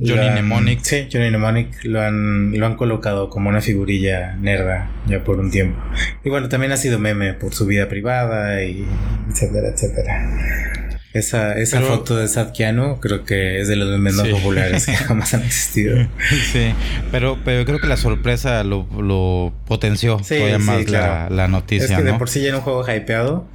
[0.03, 0.79] Johnny Mnemonic.
[0.81, 5.51] Sí, Johnny Mnemonic lo han, lo han colocado como una figurilla nerda ya por un
[5.51, 5.79] tiempo.
[6.23, 8.85] Y bueno, también ha sido meme por su vida privada y
[9.29, 10.80] etcétera, etcétera.
[11.13, 12.53] Esa, esa foto de Sad
[13.01, 16.07] creo que es de los memes más populares que jamás han existido.
[16.53, 16.73] Sí,
[17.11, 21.85] pero, pero creo que la sorpresa lo, lo potenció todavía más la, noticia.
[21.85, 23.45] Es que de por sí ya era un juego hypeado.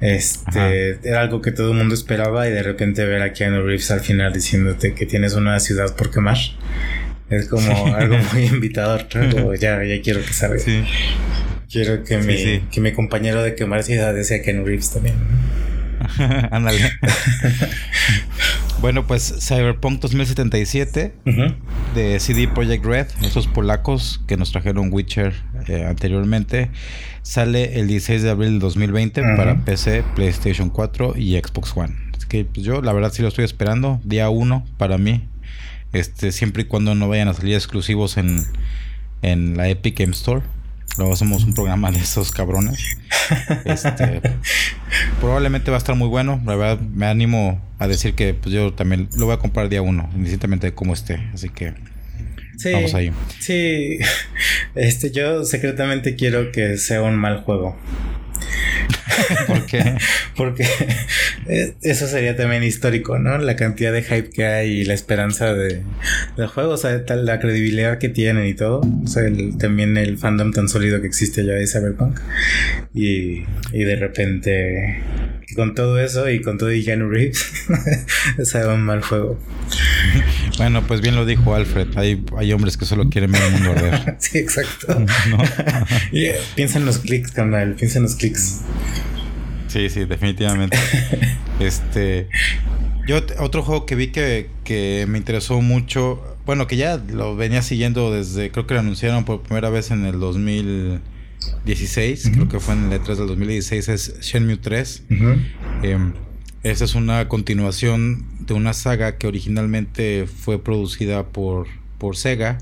[0.00, 3.90] Este era algo que todo el mundo esperaba y de repente ver a Keanu Reeves
[3.90, 6.38] al final diciéndote que tienes una ciudad por quemar.
[7.28, 9.06] Es como algo muy invitador.
[9.60, 10.62] ya, ya quiero que salga.
[11.70, 15.16] Quiero que, mi, que mi compañero de quemar ciudades sea Keanu Reeves también.
[16.50, 16.78] Ándale.
[18.80, 21.14] bueno, pues Cyberpunk 2077
[21.94, 25.34] de CD Projekt Red, esos polacos que nos trajeron Witcher
[25.66, 26.70] eh, anteriormente,
[27.22, 31.94] sale el 16 de abril de 2020 para PC, PlayStation 4 y Xbox One.
[32.16, 35.28] Así que pues, yo la verdad sí lo estoy esperando, día 1 para mí.
[35.92, 38.44] Este, siempre y cuando no vayan a salir exclusivos en,
[39.22, 40.42] en la Epic Game Store.
[40.96, 42.98] Luego hacemos un programa de esos cabrones.
[43.64, 44.20] Este,
[45.20, 46.40] probablemente va a estar muy bueno.
[46.44, 49.82] La verdad, me animo a decir que pues, yo también lo voy a comprar día
[49.82, 51.28] uno, indistintamente de cómo esté.
[51.32, 51.74] Así que
[52.72, 53.12] vamos ahí.
[53.38, 53.98] Sí,
[54.74, 57.76] este, yo secretamente quiero que sea un mal juego.
[60.36, 60.64] Porque
[61.46, 63.38] eh, eso sería también histórico, ¿no?
[63.38, 65.82] La cantidad de hype que hay y la esperanza de,
[66.36, 68.80] del juego, o sea, tal, la credibilidad que tienen y todo.
[68.80, 69.24] O sea,
[69.58, 72.20] también el fandom tan sólido que existe allá de Cyberpunk.
[72.94, 75.02] Y, y de repente,
[75.54, 77.52] con todo eso y con todo y Keanu Reeves,
[78.44, 79.38] sale un mal juego.
[80.58, 81.96] Bueno, pues bien lo dijo Alfred.
[81.96, 84.16] Hay, hay hombres que solo quieren ver el mundo arder.
[84.18, 84.88] sí, exacto.
[86.56, 87.74] piensa en los clics, canal.
[87.74, 88.60] Piensa en los clics.
[89.68, 90.76] Sí, sí, definitivamente.
[91.60, 92.28] este.
[93.06, 96.36] Yo, otro juego que vi que, que me interesó mucho.
[96.44, 98.50] Bueno, que ya lo venía siguiendo desde.
[98.50, 102.30] Creo que lo anunciaron por primera vez en el 2016.
[102.34, 103.88] Creo que fue en el E3 del 2016.
[103.88, 105.04] Es Shenmue 3.
[106.68, 111.66] Esa es una continuación de una saga que originalmente fue producida por,
[111.96, 112.58] por Sega,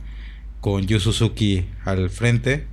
[0.61, 2.67] con Yu Suzuki al frente.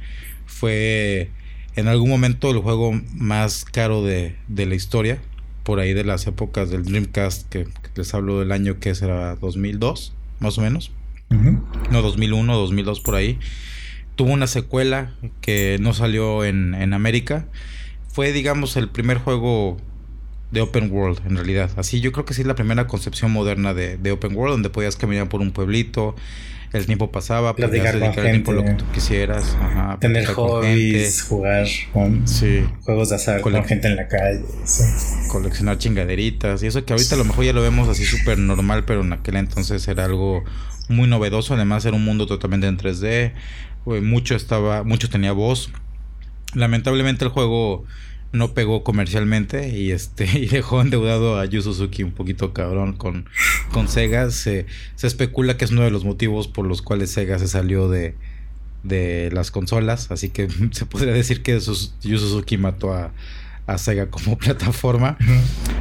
[0.45, 1.31] Fue
[1.75, 5.23] en algún momento el juego más caro de, la historia,
[5.63, 10.13] por ahí de las épocas del Dreamcast, que, les hablo del año que será 2002,
[10.39, 10.91] más o menos.
[11.89, 13.39] No, 2001, 2002 por ahí.
[14.15, 17.47] Tuvo una secuela que no salió en, en América.
[18.07, 19.77] Fue, digamos, el primer juego
[20.54, 21.72] de open world, en realidad.
[21.76, 24.70] Así yo creo que sí es la primera concepción moderna de, de open world, donde
[24.70, 26.16] podías caminar por un pueblito,
[26.74, 29.58] el tiempo pasaba, podías dedicar el tiempo lo que tú quisieras,
[29.99, 32.26] tener hobbies, jugar con
[32.82, 34.41] juegos de azar con gente en la calle,
[35.28, 38.86] coleccionar chingaderitas y eso que ahorita a lo mejor ya lo vemos así súper normal,
[38.86, 40.43] pero en aquel entonces era algo
[40.89, 43.34] muy novedoso, además era un mundo totalmente en 3D,
[44.01, 45.72] mucho estaba, mucho tenía voz.
[46.56, 47.86] Lamentablemente el juego
[48.34, 53.29] no pegó comercialmente y este y dejó endeudado a Yu Suzuki un poquito cabrón con,
[53.71, 54.29] con Sega.
[54.31, 54.65] Se,
[54.95, 58.15] se, especula que es uno de los motivos por los cuales Sega se salió de,
[58.81, 60.11] de las consolas.
[60.11, 63.13] Así que se podría decir que Yu Suzuki mató a,
[63.67, 65.17] a Sega como plataforma.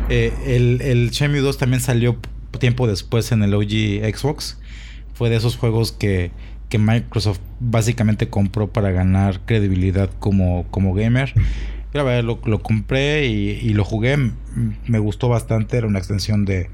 [0.08, 2.18] Eh, el, el Shenmue 2 también salió
[2.60, 4.58] tiempo después en el OG Xbox.
[5.14, 6.32] Fue de esos juegos que,
[6.68, 11.34] que Microsoft básicamente compró para ganar credibilidad como, como gamer
[11.92, 14.16] lo, lo compré y, lo jugué.
[14.86, 15.76] Me gustó bastante.
[15.76, 16.68] Era una extensión de,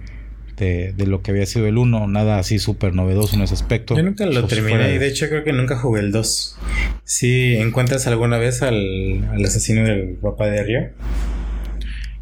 [0.57, 2.07] de, lo que había sido el 1.
[2.09, 3.97] Nada así súper novedoso en ese aspecto.
[3.97, 6.59] Yo nunca lo terminé y de hecho creo que nunca jugué el 2.
[7.05, 10.81] Si encuentras alguna vez al, al asesino del papá de Rio.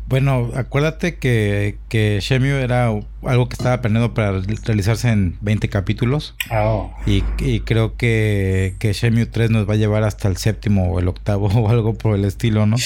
[0.09, 2.87] Bueno, acuérdate que, que Shemio era
[3.25, 6.37] algo que estaba planeado para realizarse en 20 capítulos.
[6.53, 6.93] Oh.
[7.07, 7.23] Y,
[7.61, 11.47] creo que, que Shemio 3 nos va a llevar hasta el séptimo o el octavo
[11.55, 12.77] o algo por el estilo, ¿no?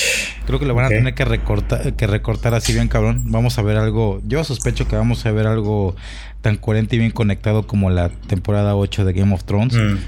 [0.46, 3.24] Creo que lo van a tener que recortar, que recortar así bien cabrón.
[3.26, 5.94] Vamos a ver algo, yo sospecho que vamos a ver algo
[6.40, 9.74] tan coherente y bien conectado como la temporada 8 de Game of Thrones.
[9.74, 9.98] Mm.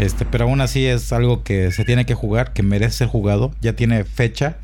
[0.00, 3.52] Este, pero aún así es algo que se tiene que jugar, que merece ser jugado,
[3.60, 4.56] ya tiene fecha.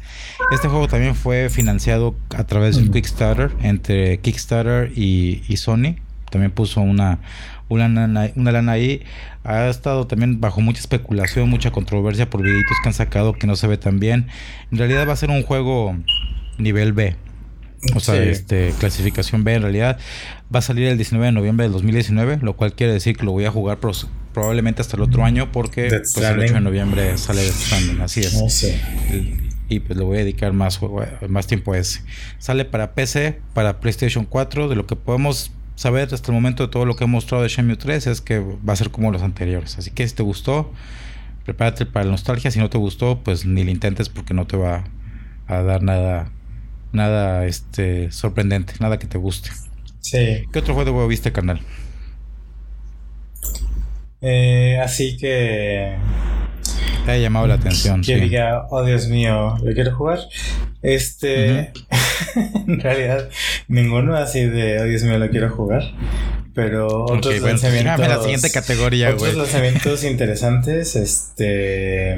[0.50, 2.92] Este juego también fue financiado a través de un mm.
[2.92, 5.96] Kickstarter entre Kickstarter y, Sony.
[6.30, 7.18] También puso una,
[7.68, 9.02] una, lana, ahí.
[9.44, 13.56] Ha estado también bajo mucha especulación, mucha controversia por videitos que han sacado que no
[13.56, 14.28] se ve tan bien.
[14.72, 15.96] En realidad va a ser un juego
[16.56, 17.14] nivel B.
[17.94, 19.98] O sea, este, clasificación B en realidad.
[20.52, 23.32] Va a salir el 19 de noviembre del 2019, lo cual quiere decir que lo
[23.32, 23.78] voy a jugar
[24.36, 28.20] probablemente hasta el otro año porque pues, el 8 de noviembre sale de Stranding, así
[28.20, 28.76] es.
[29.70, 30.78] y pues le voy a dedicar más,
[31.26, 32.02] más tiempo a ese.
[32.38, 36.70] Sale para PC, para PlayStation 4, de lo que podemos saber hasta el momento de
[36.70, 39.22] todo lo que he mostrado de Shenmue 3 es que va a ser como los
[39.22, 39.78] anteriores.
[39.78, 40.70] Así que si te gustó,
[41.46, 42.50] prepárate para la nostalgia.
[42.50, 44.84] Si no te gustó, pues ni lo intentes porque no te va
[45.46, 46.30] a dar nada
[46.92, 49.48] nada este sorprendente, nada que te guste.
[50.00, 50.44] Sí.
[50.52, 51.62] ¿Qué otro juego viste, canal?
[54.20, 55.96] Eh, así que.
[57.04, 58.02] Te ha llamado la atención.
[58.02, 60.18] Que diga, oh Dios mío, ¿lo quiero jugar?
[60.86, 61.72] Este.
[62.68, 63.28] en realidad,
[63.66, 65.82] ninguno así de, oh Dios mío, lo quiero jugar.
[66.54, 67.98] Pero otros lanzamientos.
[67.98, 70.94] la siguiente categoría, Otros lanzamientos interesantes.
[70.94, 72.16] Este.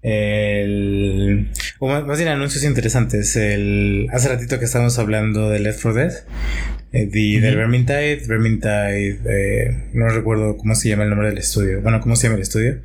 [0.00, 1.50] El.
[1.80, 3.34] más bien anuncios interesantes.
[3.34, 4.06] El.
[4.12, 6.12] Hace ratito que estábamos hablando de Left 4 Dead.
[6.92, 7.06] Eh,
[7.40, 11.82] del Vermintide, Vermintide, eh, no recuerdo cómo se llama el nombre del estudio.
[11.82, 12.80] Bueno, ¿cómo se llama el estudio?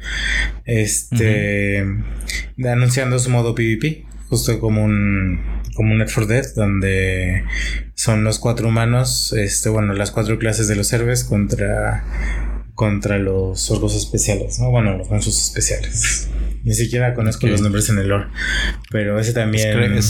[0.65, 1.85] Este,
[2.65, 5.39] anunciando su modo PvP, justo como un,
[5.75, 7.43] como un Net for Death, donde
[7.95, 12.03] son los cuatro humanos, este, bueno, las cuatro clases de los héroes contra,
[12.75, 14.71] contra los orcos especiales, ¿no?
[14.71, 16.29] Bueno, los monstruos especiales.
[16.63, 18.27] Ni siquiera conozco los nombres en el lore.
[18.89, 20.01] Pero ese también.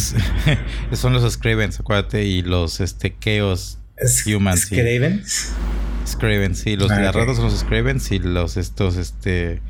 [0.92, 3.80] son los Scravens, acuérdate, y los este, Chaos
[4.26, 4.70] Humans.
[6.06, 6.76] Scravens, sí.
[6.76, 9.62] Los ah, de son los Scravens y los estos, este.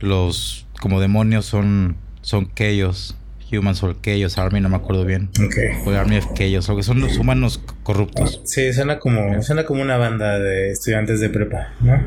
[0.00, 1.96] Los como demonios son.
[2.22, 3.16] Son Chaos
[3.52, 5.30] Humans o Chaos Army, no me acuerdo bien.
[5.44, 5.86] Ok.
[5.86, 8.40] O Army of Chaos, o que son los humanos corruptos.
[8.44, 12.00] Sí, suena como, suena como una banda de estudiantes de prepa, ¿no?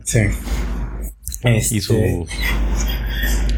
[0.04, 0.20] Sí.
[1.44, 2.26] Y su Este,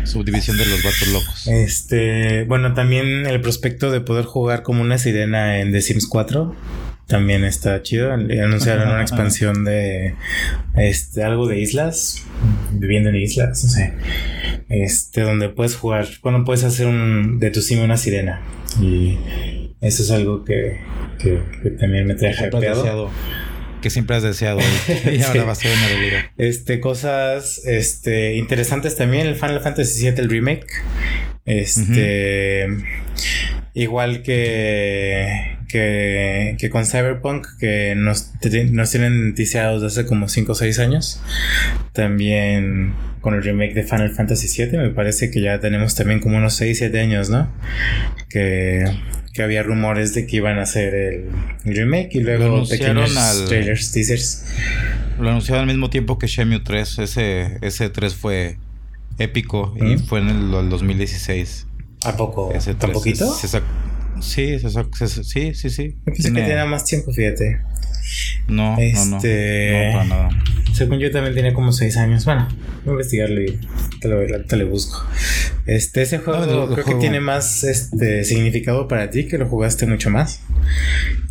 [0.05, 1.47] subdivisión de los vatos locos.
[1.47, 6.55] Este, bueno, también el prospecto de poder jugar como una sirena en The Sims 4
[7.07, 8.13] también está chido.
[8.13, 10.15] Anunciaron una expansión de
[10.77, 12.25] este algo de islas,
[12.73, 13.93] viviendo en islas, no sé.
[14.69, 18.41] Este, donde puedes jugar, bueno, puedes hacer un de tu sim una sirena
[18.81, 19.19] y
[19.81, 20.79] eso es algo que,
[21.21, 23.11] que, que también me trae hypeado.
[23.81, 24.59] que siempre has deseado
[25.05, 25.39] y, ahora Sí.
[25.47, 26.21] va a ser una realidad.
[26.39, 29.27] Este, cosas este, interesantes también.
[29.29, 30.67] El Final Fantasy VII, el remake.
[31.45, 32.67] Este.
[33.75, 36.57] Igual que, que.
[36.59, 38.33] que con Cyberpunk, que nos,
[38.71, 41.21] nos tienen noticiados desde hace como 5 o 6 años.
[41.93, 46.37] También con el remake de Final Fantasy VII, me parece que ya tenemos también como
[46.37, 47.51] unos 6, 7 años, ¿no?
[48.29, 48.85] Que.
[49.33, 51.29] Que había rumores de que iban a hacer el,
[51.67, 54.47] el remake y luego pequeños al- trailers, teasers.
[55.21, 57.01] Lo anunciaron al mismo tiempo que Shenmue 3.
[57.01, 58.57] Ese, ese 3 fue
[59.19, 59.99] épico y ¿Mm?
[60.07, 61.67] fue en el, el 2016.
[62.05, 62.51] ¿A poco?
[62.55, 63.31] Ese ¿Tan 3 poquito?
[63.35, 63.61] se- se
[64.23, 65.97] sí, se sí, sí, sí.
[65.99, 67.61] Yo pensé que tenía más tiempo, fíjate.
[68.49, 69.17] No, no, no.
[69.17, 70.29] Este- No, para nada.
[70.73, 72.25] Según yo también tenía como 6 años.
[72.25, 72.47] Bueno,
[72.85, 73.59] voy a investigarlo y
[74.01, 75.05] te lo, te lo busco.
[75.67, 77.01] Este, ese juego No, lo- lo creo juego.
[77.01, 80.41] que tiene más este, significado para ti, que lo jugaste mucho más.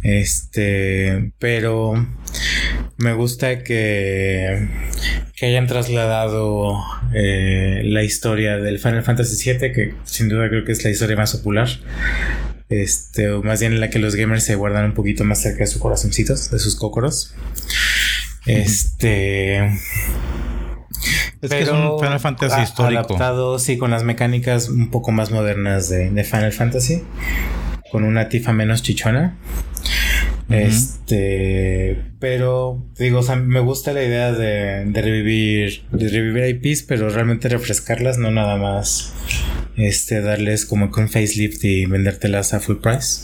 [0.03, 1.93] Este, pero
[2.97, 4.67] me gusta que,
[5.36, 6.77] que hayan trasladado
[7.13, 11.15] eh, la historia del Final Fantasy VII, que sin duda creo que es la historia
[11.15, 11.69] más popular.
[12.70, 15.68] Este, o más bien la que los gamers se guardan un poquito más cerca de
[15.68, 17.34] sus corazoncitos, de sus cócoros.
[18.45, 19.66] Este.
[21.41, 22.99] Es que es un Final Fantasy histórico.
[22.99, 27.03] Adaptado, sí, con las mecánicas un poco más modernas de, de Final Fantasy.
[27.91, 29.38] Con una tifa menos chichona.
[30.50, 36.84] Este, pero digo, o sea, me gusta la idea de, de revivir, de revivir IPs,
[36.84, 39.14] pero realmente refrescarlas, no nada más,
[39.76, 43.24] este, darles como un facelift y vendértelas a full price.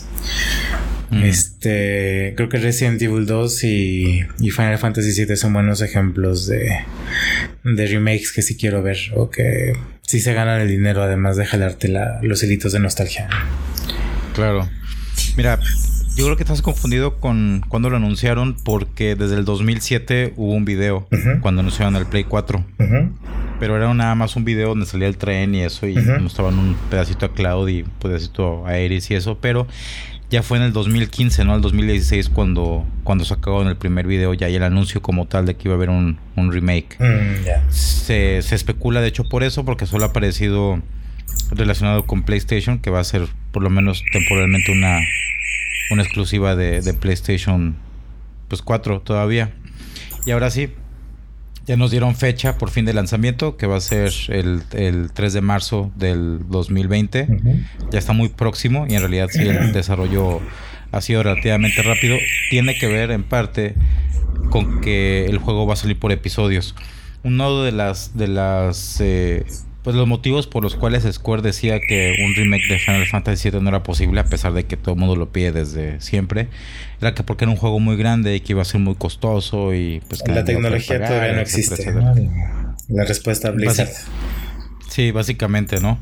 [1.10, 1.22] Mm.
[1.24, 6.70] Este, creo que Resident Evil 2 y, y Final Fantasy VII son buenos ejemplos de,
[7.64, 11.44] de remakes que sí quiero ver o que sí se ganan el dinero además de
[11.46, 13.28] jalarte la- los hilitos de nostalgia.
[14.34, 14.68] Claro.
[15.36, 15.58] Mira,
[16.16, 20.64] yo creo que estás confundido con cuando lo anunciaron porque desde el 2007 hubo un
[20.64, 21.08] video
[21.40, 22.64] cuando anunciaron el Play 4.
[22.78, 23.10] Ujú.
[23.58, 26.20] Pero era nada más un video donde salía el tren y eso y Ujú.
[26.20, 29.38] mostraban un pedacito a Cloud y un pedacito a Eris y eso.
[29.40, 29.66] Pero
[30.30, 31.54] ya fue en el 2015, ¿no?
[31.54, 35.54] El 2016 cuando, cuando sacaron el primer video ya y el anuncio como tal de
[35.54, 36.96] que iba a haber un, un remake.
[36.98, 37.70] Mm.
[37.70, 40.80] Se, se especula de hecho por eso, porque solo ha aparecido
[41.52, 44.98] relacionado con PlayStation, que va a ser por lo menos temporalmente una,
[45.90, 47.76] una exclusiva de, de PlayStation
[48.48, 49.52] pues 4 todavía.
[50.26, 50.70] Y ahora sí,
[51.66, 55.32] ya nos dieron fecha por fin de lanzamiento, que va a ser el, el 3
[55.32, 57.28] de marzo del 2020.
[57.28, 57.60] Ujú.
[57.90, 60.40] Ya está muy próximo y en realidad sí el desarrollo
[60.90, 62.16] ha sido relativamente rápido.
[62.50, 63.74] Tiene que ver en parte
[64.50, 66.74] con que el juego va a salir por episodios.
[67.22, 69.44] Uno de las de las eh,
[69.82, 73.60] pues los motivos por los cuales Square decía que un remake de Final Fantasy VII
[73.60, 76.48] no era posible a pesar de que todo el mundo lo pide desde siempre
[77.00, 79.74] era que porque era un juego muy grande y que iba a ser muy costoso
[79.74, 82.30] y pues que La tecnología pagar, todavía no etcétera, existe.
[82.88, 83.90] La respuesta a Blizzard.
[84.88, 85.98] Sí, básicamente, ¿no?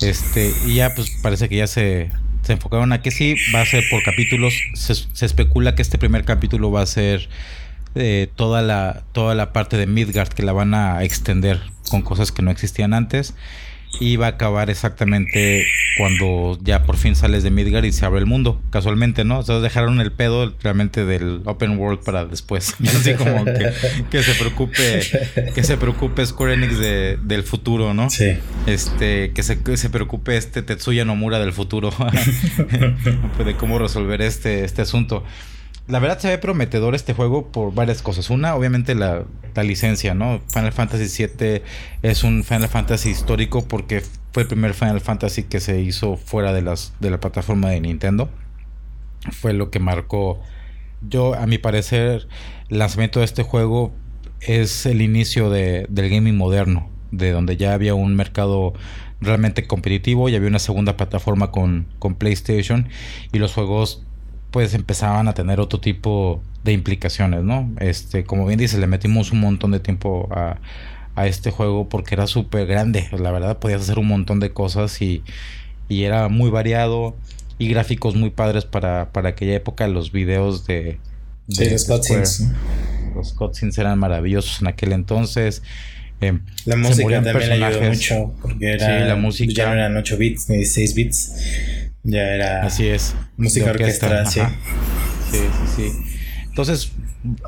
[0.00, 2.10] Este, y ya pues parece que ya se,
[2.42, 4.54] se enfocaron a que sí, va a ser por capítulos.
[4.74, 7.28] Se, se especula que este primer capítulo va a ser
[7.94, 11.60] eh, toda la toda la parte de Midgard que la van a extender
[11.90, 13.34] con cosas que no existían antes
[14.00, 15.64] y va a acabar exactamente
[15.98, 19.38] cuando ya por fin sales de Midgard y se abre el mundo, casualmente, ¿no?
[19.38, 22.74] O sea, dejaron el pedo realmente del open world para después.
[22.84, 23.70] Así como que,
[24.10, 25.00] que se preocupe
[25.54, 28.10] que se preocupe Square Enix de- del futuro, ¿no?
[28.10, 28.32] Sí.
[28.66, 31.90] Este, que se, que se preocupe este Tetsuya Nomura del futuro
[33.44, 35.24] de cómo resolver este, este asunto.
[35.86, 38.30] La verdad se ve prometedor este juego por varias cosas.
[38.30, 39.24] Una, obviamente la,
[39.54, 40.40] la licencia, ¿no?
[40.48, 41.62] Final Fantasy VII
[42.02, 46.52] es un Final Fantasy histórico porque fue el primer Final Fantasy que se hizo fuera
[46.52, 48.30] de, las, de la plataforma de Nintendo.
[49.30, 50.40] Fue lo que marcó,
[51.08, 52.28] yo a mi parecer,
[52.68, 53.92] el lanzamiento de este juego
[54.40, 58.72] es el inicio de, del gaming moderno, de donde ya había un mercado
[59.20, 62.88] realmente competitivo y había una segunda plataforma con, con PlayStation
[63.32, 64.04] y los juegos
[64.54, 67.68] pues empezaban a tener otro tipo de implicaciones, ¿no?
[67.80, 70.58] Este, como bien dice, le metimos un montón de tiempo a,
[71.16, 73.08] a este juego porque era súper grande.
[73.18, 75.24] La verdad, podías hacer un montón de cosas y,
[75.88, 77.16] y era muy variado
[77.58, 79.88] y gráficos muy padres para, para aquella época.
[79.88, 81.00] Los videos de.
[81.48, 82.46] de los cutscenes.
[83.16, 85.64] Los cutscenes eran maravillosos en aquel entonces.
[86.20, 90.16] Eh, la música también ayudó mucho porque era, sí, la música, ya no eran 8
[90.16, 91.32] bits ni 16 bits,
[92.04, 94.40] ya era así es música orquestra, sí.
[95.30, 95.38] sí,
[95.74, 95.92] sí,
[96.46, 96.92] Entonces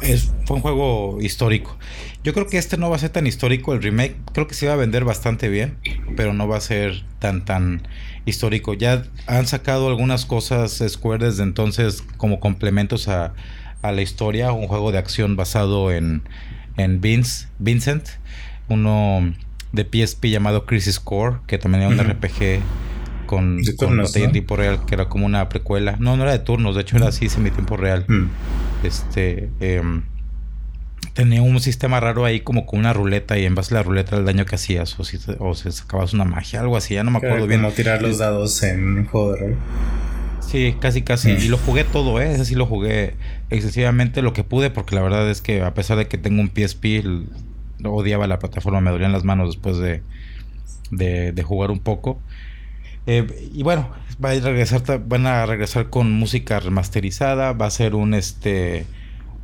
[0.00, 1.78] es, fue un juego histórico.
[2.24, 4.16] Yo creo que este no va a ser tan histórico el remake.
[4.32, 5.78] Creo que se va a vender bastante bien,
[6.16, 7.86] pero no va a ser tan tan
[8.24, 8.74] histórico.
[8.74, 13.34] Ya han sacado algunas cosas Square desde entonces como complementos a,
[13.82, 14.52] a la historia.
[14.52, 16.22] Un juego de acción basado en,
[16.76, 18.08] en Vince, Vincent
[18.68, 19.34] uno
[19.72, 22.60] de PSP llamado Crisis Core, que también era un RPG
[23.26, 25.96] con, batalla en tiempo real, que era como una precuela.
[25.98, 28.04] No, no era de turnos, de hecho era así semi tiempo real.
[28.08, 28.28] Mm.
[28.84, 30.02] Este em,
[31.14, 34.16] tenía un sistema raro ahí como con una ruleta y en base a la ruleta
[34.16, 37.10] el daño que hacías o si o se sacabas una magia, algo así, ya no
[37.10, 37.62] me acuerdo bien.
[37.62, 39.56] Como tirar los dados en un juego de rol.
[40.40, 41.32] Sí, casi casi.
[41.32, 41.38] Mm.
[41.38, 42.32] Y lo jugué todo, ¿eh?
[42.32, 43.14] Ese sí lo jugué
[43.50, 46.50] excesivamente lo que pude porque la verdad es que a pesar de que tengo un
[46.50, 47.04] PSP,
[47.84, 50.02] odiaba la plataforma, me dolían las manos después de,
[50.90, 52.20] de, jugar un poco.
[53.06, 53.88] Eh, y bueno,
[54.22, 58.86] va a regresar, van a regresar con música remasterizada, va a ser un este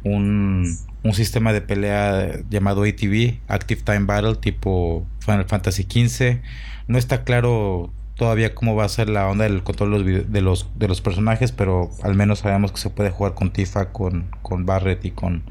[0.04, 6.40] un, un sistema de pelea llamado ATV, Active Time Battle, tipo Final Fantasy XV.
[6.88, 10.88] No está claro todavía cómo va a ser la onda del control de los, de
[10.88, 15.04] los, personajes, pero al menos sabemos que se puede jugar con Tifa, con, con Barret
[15.04, 15.42] y con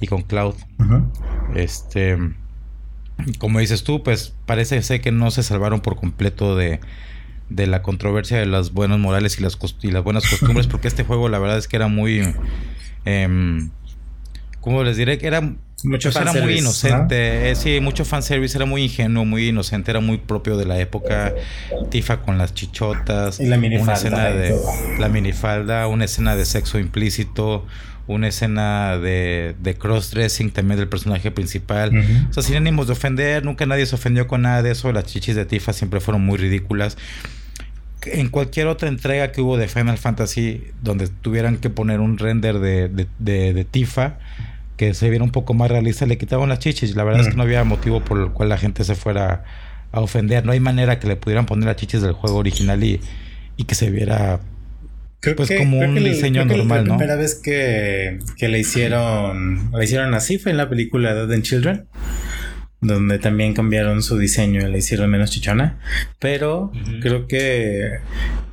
[0.00, 0.54] y con Cloud.
[1.54, 2.18] Este,
[3.38, 6.80] como dices tú, pues parece ser que no se salvaron por completo de,
[7.48, 11.04] de la controversia de las buenos morales y las, y las buenas costumbres, porque este
[11.04, 12.22] juego la verdad es que era muy...
[13.04, 13.68] Eh,
[14.60, 15.18] ¿Cómo les diré?
[15.22, 15.42] Era,
[15.84, 17.50] mucho pues, era muy inocente.
[17.50, 18.58] Eh, sí, mucho fanservice.
[18.58, 19.92] Era muy ingenuo, muy inocente.
[19.92, 21.34] Era muy propio de la época.
[21.88, 23.38] Tifa con las chichotas.
[23.38, 23.84] Y la minifalda.
[23.84, 24.56] Una escena de...
[24.98, 25.86] La minifalda.
[25.86, 27.64] Una escena de sexo implícito
[28.06, 31.90] una escena de, de cross-dressing también del personaje principal.
[32.30, 34.92] O sea, sin ánimos de ofender, nunca nadie se ofendió con nada de eso.
[34.92, 36.96] Las chichis de Tifa siempre fueron muy ridículas.
[38.04, 42.60] En cualquier otra entrega que hubo de Final Fantasy, donde tuvieran que poner un render
[42.60, 44.18] de, de, de, Tifa,
[44.76, 46.94] que se viera un poco más realista, le quitaban las chichis.
[46.94, 49.42] La verdad es que no había motivo por el cual la gente se fuera
[49.90, 50.44] a ofender.
[50.44, 53.00] No hay manera que le pudieran poner las chichis del juego original y,
[53.56, 54.38] y que se viera
[55.34, 56.92] pues como un diseño normal, ¿no?
[56.92, 61.32] La primera vez que, que le hicieron, le hicieron así fue en la película Dead
[61.32, 61.86] and Children,
[62.80, 65.78] donde también cambiaron su diseño y le hicieron menos chichona.
[66.18, 66.70] Pero
[67.00, 67.98] creo que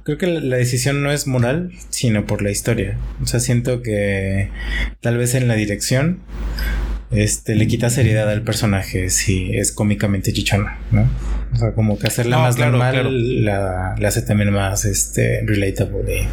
[0.04, 2.98] creo que la decisión no es moral, sino por la historia.
[3.22, 4.50] O sea, siento que
[5.02, 6.20] tal vez en la dirección
[7.16, 11.10] este, le quita seriedad al personaje si es cómicamente chichona, ¿no?
[11.54, 16.28] O sea, como que hacerla más normal La, hace también más este, relatable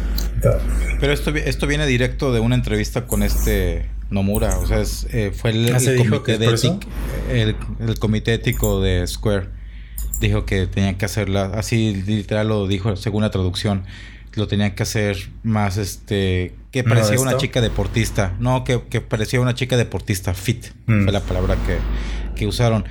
[0.99, 5.51] Pero esto, esto viene directo de una entrevista con este Nomura, o sea, eh, fue
[5.51, 6.47] el, ¿Ah, comité de
[7.31, 9.47] el, el, comité ético de Square
[10.19, 13.83] dijo que tenían que hacerla, así literal lo dijo según la traducción,
[14.33, 18.33] lo tenían que hacer más este que parecía una chica deportista.
[18.39, 20.67] No, que, parecía una chica deportista, fit.
[20.85, 21.03] Mm.
[21.03, 21.77] Fue la palabra que,
[22.35, 22.85] que, usaron.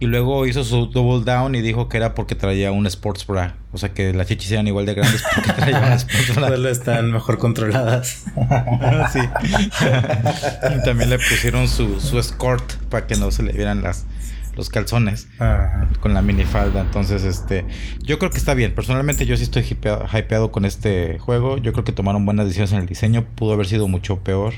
[0.00, 3.54] Y luego hizo su double down y dijo que era porque traía un sports bra.
[3.72, 6.48] O sea que las chichis eran igual de grandes porque traía un sports bra.
[6.48, 8.24] Solo están mejor controladas.
[9.12, 9.20] sí.
[10.84, 14.04] también le pusieron su, su escort para que no se le vieran las,
[14.56, 15.28] los calzones
[16.00, 16.80] con la minifalda.
[16.80, 17.64] Entonces, este,
[18.02, 18.74] yo creo que está bien.
[18.74, 21.58] Personalmente, yo sí estoy hypeado, con este juego.
[21.58, 23.24] Yo creo que tomaron buenas decisiones en el diseño.
[23.34, 24.54] Pudo haber sido mucho peor.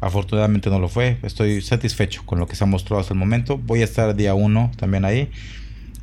[0.00, 1.18] Afortunadamente no lo fue.
[1.22, 3.58] Estoy satisfecho con lo que se ha mostrado hasta el momento.
[3.58, 5.30] Voy a estar día 1 también ahí.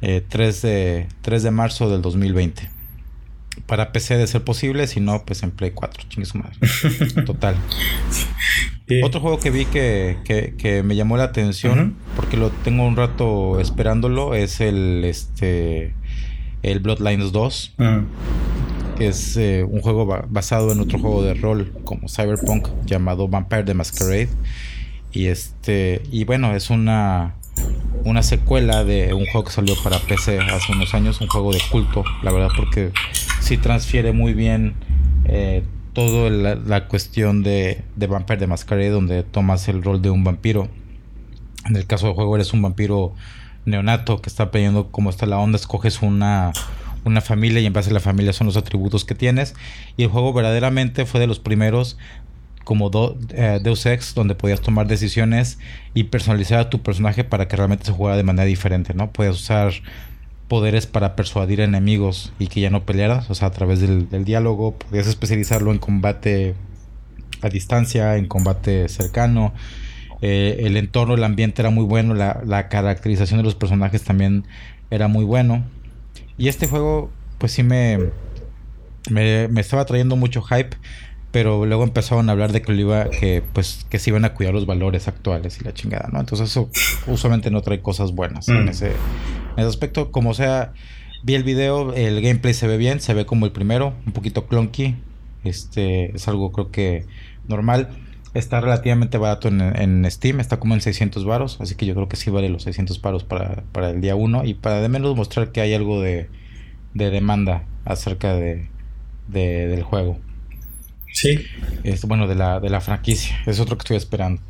[0.02, 2.82] 3, eh, de, 3 de marzo del 2020
[3.66, 6.58] para PC de ser posible, si no, pues en Play 4, chingue su madre.
[7.26, 7.56] Total.
[9.04, 10.18] Otro juego que vi que,
[10.58, 15.94] que, me llamó la atención, porque lo tengo un rato esperándolo, es el este
[16.64, 17.76] el Bloodlines 2.
[18.98, 23.64] Que es eh, un juego basado en otro juego de rol como Cyberpunk llamado Vampire
[23.64, 24.30] the Masquerade.
[25.12, 26.02] Y este.
[26.12, 27.36] Y bueno, es una
[28.04, 31.60] una secuela de un juego que salió para PC hace unos años, un juego de
[31.72, 32.92] culto, la verdad, porque
[33.40, 34.74] sí transfiere muy bien
[35.26, 35.64] eh,
[35.94, 40.70] toda la, cuestión de, de Vampire de Masquerade, donde tomas el rol de un vampiro.
[41.66, 43.14] En el caso del juego, eres un vampiro
[43.66, 46.52] neonato que está pidiendo cómo está la onda, escoges una,
[47.04, 49.54] una familia y en base a la familia son los atributos que tienes.
[49.98, 51.98] Y el juego verdaderamente fue de los primeros
[52.64, 52.92] como
[53.32, 55.58] eh, Deus Ex, donde podías tomar decisiones
[55.94, 59.12] y personalizar a tu personaje para que realmente se jugara de manera diferente, ¿no?
[59.12, 59.74] Podías usar
[60.52, 64.76] poderes para persuadir enemigos y que ya no pelearas, o sea, a través del, diálogo,
[64.78, 66.56] podías especializarlo en combate
[67.42, 69.54] a distancia, en combate cercano.
[70.22, 74.44] Eh, el entorno, el ambiente era muy bueno, la, la, caracterización de los personajes también
[74.90, 75.64] era muy bueno.
[76.38, 78.10] Y este juego, pues sí me,
[79.10, 80.76] me, me estaba trayendo mucho hype
[81.32, 84.54] pero luego empezaron a hablar de que iba, que pues que se iban a cuidar
[84.54, 86.20] los valores actuales y la chingada, ¿no?
[86.20, 86.70] Entonces eso
[87.08, 88.70] usualmente no trae cosas buenas en, mm.
[88.70, 90.12] ese, en ese aspecto.
[90.12, 90.74] Como sea,
[91.24, 94.46] vi el video, el gameplay se ve bien, se ve como el primero, un poquito
[94.48, 94.96] clunky.
[95.44, 97.06] Este es algo creo que
[97.48, 97.90] normal.
[98.34, 102.16] Está relativamente barato en, Steam, está como en 600 varos, así que yo creo que
[102.16, 105.52] sí vale los 600 varos para, para el día 1 y para de menos mostrar
[105.52, 106.30] que hay algo de,
[106.94, 108.70] de demanda acerca de,
[109.28, 110.18] de del juego.
[111.14, 111.46] Sí.
[111.84, 113.36] Este, bueno, de la, de la franquicia.
[113.46, 114.42] Es otro que estoy esperando.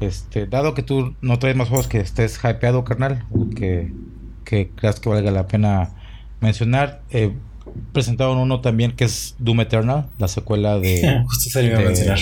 [0.00, 3.24] Este, dado que tú no traes más juegos que estés hypeado, carnal,
[3.56, 3.92] que,
[4.44, 5.90] que creas que valga la pena
[6.40, 7.32] mencionar, eh,
[7.92, 11.22] presentaron uno también que es Doom Eternal, la secuela de.
[11.26, 12.18] Justo se iba a mencionar.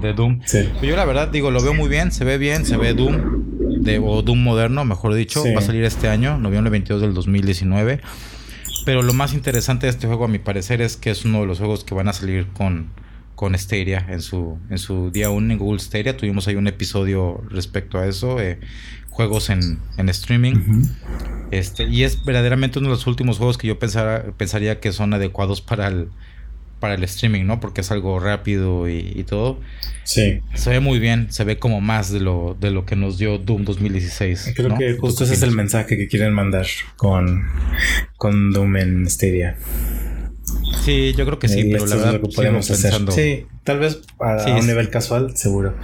[0.00, 0.40] De Doom.
[0.44, 0.68] Sí.
[0.82, 3.98] yo la verdad digo, lo veo muy bien, se ve bien, se ve Doom, de,
[3.98, 5.42] o Doom moderno, mejor dicho.
[5.54, 8.00] Va a salir este año, noviembre 22 del 2019.
[8.86, 11.46] Pero lo más interesante de este juego, a mi parecer, es que es uno de
[11.46, 12.90] los juegos que van a salir con,
[13.34, 16.16] con Stadia en su, en su día 1 en Google Stadia.
[16.16, 18.40] Tuvimos ahí un episodio respecto a eso.
[18.40, 18.60] Eh,
[19.10, 20.86] juegos en, en streaming.
[21.50, 25.12] este, y es verdaderamente uno de los últimos juegos que yo pensara, pensaría que son
[25.14, 26.10] adecuados para el,
[26.80, 27.60] para el streaming, ¿no?
[27.60, 29.60] Porque es algo rápido y, todo.
[30.04, 30.40] Sí.
[30.54, 33.38] Se ve muy bien, se ve como más de lo, de lo que nos dio
[33.38, 34.52] Doom 2016.
[34.54, 36.66] Creo que justo ese es el mensaje que quieren mandar
[36.96, 37.44] con,
[38.16, 39.56] con Doom en Stadia.
[40.84, 42.94] Sí, yo creo que sí, pero la verdad podemos hacer.
[43.10, 45.76] Sí, tal vez a, un nivel casual, seguro.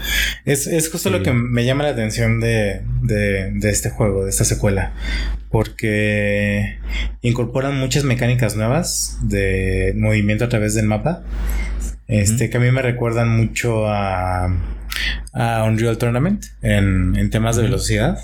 [0.45, 4.31] Es, es justo lo que me llama la atención de, de, de, este juego, de
[4.31, 4.95] esta secuela,
[5.51, 6.79] porque
[7.23, 11.23] incorporan muchas mecánicas nuevas de movimiento a través del mapa,
[12.07, 14.57] este que a mí me recuerdan mucho a,
[15.33, 18.19] a Unreal Tournament en, en temas de velocidad.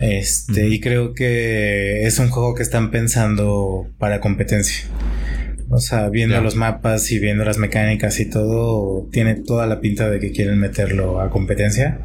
[0.00, 4.86] Este, y creo que es un juego que están pensando para competencia.
[5.72, 10.10] O sea, viendo los mapas y viendo las mecánicas y todo, tiene toda la pinta
[10.10, 12.00] de que quieren meterlo a competencia.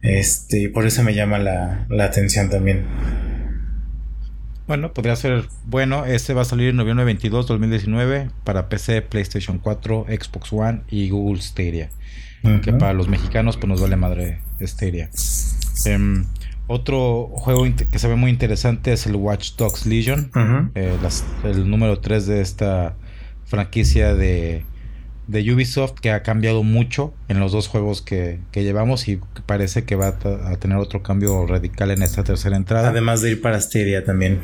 [0.00, 2.86] Este, y por eso me llama la, atención también.
[4.66, 6.06] Bueno, podría ser bueno.
[6.06, 11.10] Este va a salir en noviembre 22, 2019 para PC, PlayStation 4, Xbox One y
[11.10, 11.90] Google Stadia.
[12.62, 15.10] Que para los mexicanos pues nos vale madre Stadia.
[15.84, 16.24] Em,
[16.68, 20.30] otro juego que se ve muy interesante es el Watch Dogs Legion,
[20.74, 20.96] eh,
[21.44, 22.94] el número 3 de esta
[23.46, 24.64] franquicia de,
[25.26, 29.96] de, Ubisoft que ha cambiado mucho en los dos juegos que, llevamos y parece que
[29.96, 32.90] va a, tener otro cambio radical en esta tercera entrada.
[32.90, 34.40] Además de ir para Styria también.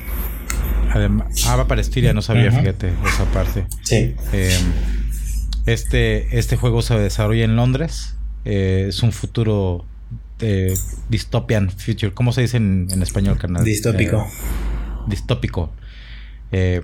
[0.94, 3.66] ah, va para Styria, no sabía, fíjate, esa parte.
[3.82, 4.14] Sí.
[4.32, 4.62] Em,
[5.66, 8.16] este, este juego se desarrolla en Londres.
[8.46, 9.84] Eh, es un futuro
[10.38, 10.74] este,
[11.08, 12.12] dystopian future.
[12.12, 13.64] ¿Cómo se dice en, español, carnal?
[13.64, 14.18] Distópico.
[14.18, 15.72] Eh, distópico.
[16.52, 16.82] Eh,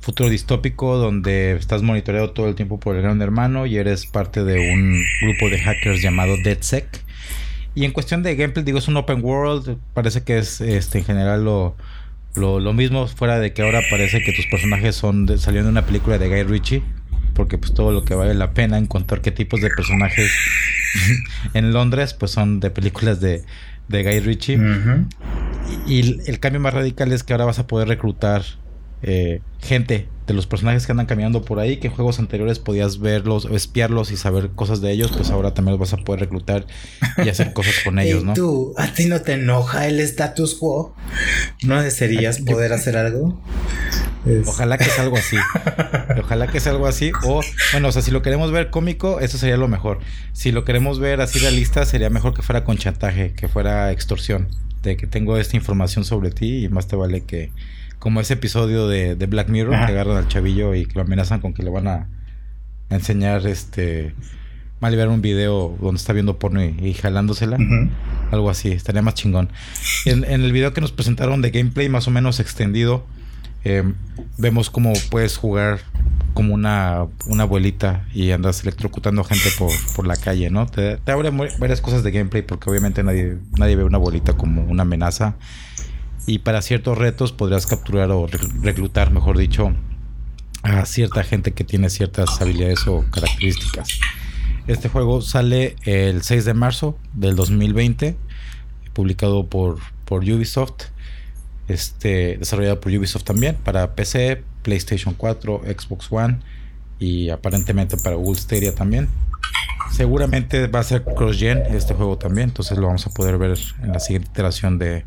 [0.00, 4.44] futuro distópico donde estás monitoreado todo el tiempo por el gran hermano y eres parte
[4.44, 6.86] de un grupo de hackers llamado DeadSec.
[7.74, 9.78] Y en cuestión de gameplay, digo, es un open world.
[9.94, 11.76] Parece que es este, en general lo,
[12.34, 15.86] lo, mismo, fuera de que ahora parece que tus personajes son de, salieron de una
[15.86, 16.82] película de Guy Ritchie
[17.34, 20.30] porque pues todo lo que vale la pena encontrar qué tipos de personajes
[21.54, 23.44] en Londres pues son de películas de,
[23.88, 24.58] de Guy Ritchie.
[25.86, 28.42] y, el cambio más radical es que ahora vas a poder reclutar
[29.02, 33.00] eh, gente de los personajes que andan caminando por ahí, que en juegos anteriores podías
[33.00, 36.20] verlos o espiarlos y saber cosas de ellos, pues ahora también los vas a poder
[36.20, 36.66] reclutar
[37.24, 38.34] y hacer cosas con ellos, ¿no?
[38.34, 40.94] ¿Tú, a ti no te enoja el status quo?
[41.62, 43.40] ¿No desearías poder hacer algo?
[44.46, 45.36] Ojalá que sea algo así.
[46.20, 47.10] Ojalá que sea algo así.
[47.24, 47.40] O,
[47.72, 49.98] bueno, o sea, si lo queremos ver cómico, eso sería lo mejor.
[50.32, 54.48] Si lo queremos ver así realista, sería mejor que fuera con chantaje, que fuera extorsión.
[54.82, 57.50] De que tengo esta información sobre ti y más te vale que
[58.00, 61.52] como ese episodio de, Black Mirror que agarran al chavillo y que lo amenazan con
[61.54, 62.08] que le van a,
[62.88, 64.14] enseñar este
[64.80, 67.58] mal ver un video donde está viendo porno y, jalándosela.
[68.32, 69.50] Algo así, estaría más chingón.
[70.06, 73.06] En, el video que nos presentaron de gameplay más o menos extendido,
[73.62, 73.94] em,
[74.38, 75.80] vemos cómo puedes jugar
[76.32, 80.66] como una, una abuelita y andas electrocutando gente por, por la calle, ¿no?
[80.66, 84.62] Te, te abre varias cosas de gameplay porque obviamente nadie, nadie ve una abuelita como
[84.62, 85.36] una amenaza
[86.26, 89.72] y para ciertos retos podrías capturar o reclutar, mejor dicho,
[90.62, 93.88] a cierta gente que tiene ciertas habilidades o características.
[94.66, 98.16] Este juego sale el 6 de marzo del 2020,
[98.92, 100.84] publicado por, por Ubisoft,
[101.68, 106.40] este, desarrollado por Ubisoft también, para PC, PlayStation 4, Xbox One
[106.98, 109.08] y aparentemente para Google Stadia también.
[109.90, 113.92] Seguramente va a ser cross-gen este juego también, entonces lo vamos a poder ver en
[113.92, 115.04] la siguiente iteración de,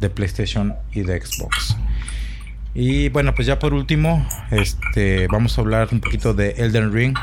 [0.00, 1.76] de PlayStation y de Xbox.
[2.74, 7.16] Y bueno, pues ya por último, este, vamos a hablar un poquito de Elden Ring,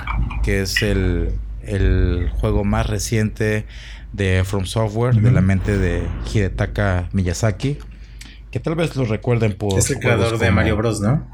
[0.44, 1.32] que es el,
[1.64, 3.66] el juego más reciente
[4.12, 7.78] de From Software, de la mente de Hidetaka Miyazaki,
[8.52, 9.80] que tal vez lo recuerden por...
[9.80, 11.26] Es el creador de Mario Bros, ¿no?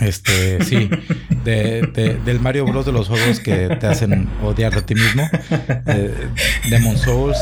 [0.00, 0.90] Este, sí,
[1.44, 2.86] de, del Mario Bros.
[2.86, 5.28] de los juegos que te hacen odiar de ti mismo.
[5.86, 6.28] Eh,
[6.70, 7.38] Demon Souls,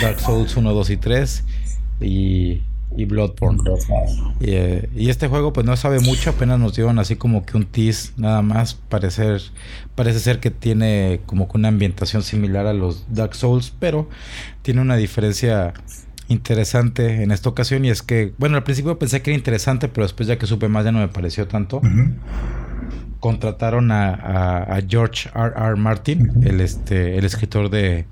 [0.00, 1.44] Dark Souls 1, 2 y 3
[2.00, 2.62] y,
[2.96, 3.58] y Bloodborne.
[4.40, 7.66] Eh, y, este juego pues no sabe mucho, apenas nos dieron así como que un
[7.66, 8.74] tease nada más.
[8.74, 9.40] Parecer,
[9.94, 14.08] parece ser que tiene como que una ambientación similar a los Dark Souls, pero
[14.62, 15.74] tiene una diferencia
[16.30, 20.04] interesante en esta ocasión y es que, bueno, al principio pensé que era interesante, pero
[20.04, 21.82] después ya que supe más ya no me pareció tanto.
[23.18, 25.52] Contrataron a, George R.
[25.56, 25.76] R.
[25.76, 28.06] Martin, el, este, el escritor de,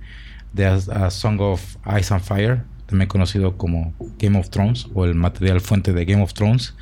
[0.52, 5.14] de a, Song of Ice and Fire, también conocido como Game of Thrones o el
[5.14, 6.74] material fuente de Game of Thrones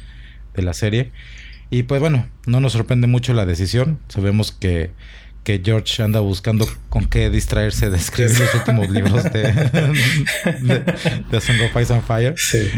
[0.55, 1.13] de la serie.
[1.69, 3.99] Y pues bueno, no nos sorprende mucho la decisión.
[4.09, 4.93] Sabemos que
[5.47, 9.53] que George anda buscando con qué distraerse de escribir los últimos libros de,
[11.31, 12.35] de, Song of Ice and Fire.
[12.37, 12.69] Sí.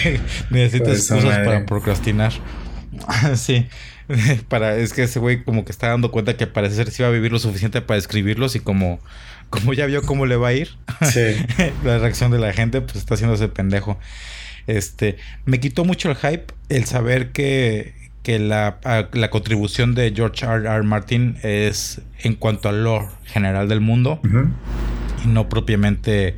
[0.50, 2.32] Necesita excusas para procrastinar.
[3.36, 3.68] sí.
[4.48, 7.10] Para, es que ese güey como que está dando cuenta que parece ser si va
[7.10, 8.98] a vivir lo suficiente para escribirlos y como,
[9.50, 10.70] como ya vio cómo le va a ir,
[11.84, 13.98] la reacción de la gente, pues está haciendo ese pendejo.
[14.66, 18.80] Este, me quitó mucho el hype el saber que, que la,
[19.12, 20.68] la, contribución de George R.
[20.68, 20.82] R.
[20.82, 24.20] Martin es en cuanto al lore general del mundo
[25.24, 26.34] y no propiamente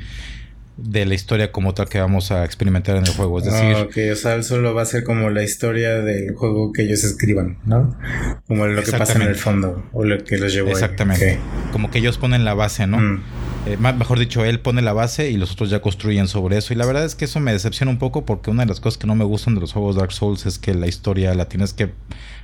[0.78, 3.40] de la historia como tal que vamos a experimentar en el juego.
[3.40, 6.82] Es decir, ah, o sea, solo va a ser como la historia del juego que
[6.82, 7.98] ellos escriban, ¿no?
[8.46, 10.70] Como lo que pasa en el fondo o lo que los llevó.
[10.70, 11.38] Exactamente.
[11.72, 12.98] Como que ellos ponen la base, ¿no?
[12.98, 13.22] Mm.
[13.66, 16.72] Eh, mejor dicho, él pone la base y los otros ya construyen sobre eso.
[16.72, 18.98] Y la verdad es que eso me decepciona un poco porque una de las cosas
[18.98, 21.72] que no me gustan de los juegos Dark Souls es que la historia la tienes
[21.72, 21.90] que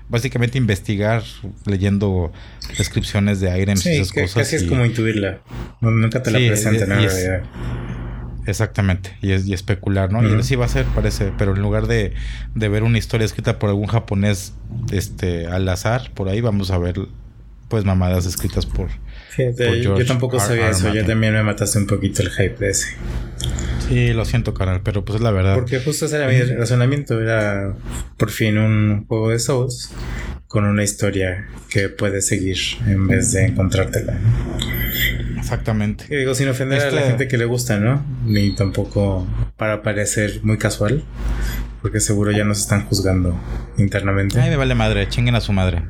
[0.08, 1.22] básicamente investigar
[1.66, 2.32] leyendo
[2.76, 4.34] descripciones de items y esas cosas.
[4.34, 5.40] Casi es como intuirla.
[5.80, 7.42] Nunca te la presentan en realidad.
[8.46, 10.22] Exactamente, y, es, y especular, ¿no?
[10.26, 12.12] Y así va a ser, parece, pero en lugar de,
[12.54, 14.52] de, ver una historia escrita por algún japonés
[14.92, 16.96] este, al azar, por ahí vamos a ver
[17.68, 18.88] pues mamadas escritas por,
[19.82, 20.92] yo, tampoco sabía eso.
[20.92, 22.88] Yo también me mataste un poquito el hype de ese.
[23.88, 25.54] Sí, lo siento, canal, pero pues es la verdad.
[25.54, 27.20] Porque justo ese era mi razonamiento.
[27.20, 27.74] Era
[28.16, 29.90] por fin un juego de Souls
[30.46, 34.18] con una historia que puedes seguir en vez de encontrártela.
[35.36, 36.06] Exactamente.
[36.08, 38.04] Y digo, sin ofender a la gente que le gusta, ¿no?
[38.26, 41.04] Ni tampoco para parecer muy casual.
[41.82, 43.38] Porque seguro ya nos están juzgando
[43.76, 44.40] internamente.
[44.40, 45.82] Ay, me vale madre, chinguen a su madre.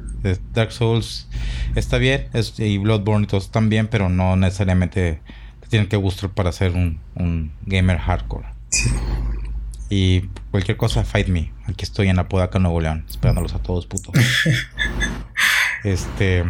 [0.52, 1.28] Dark Souls
[1.74, 5.20] está bien y Bloodborne y todos están bien, pero no necesariamente
[5.60, 8.46] te tienen que gustar para ser un, gamer hardcore.
[9.90, 11.52] Y cualquier cosa, fight me.
[11.66, 14.12] Aquí estoy en Apodaca, Nuevo León, esperándolos a todos, puto.
[15.84, 16.44] este.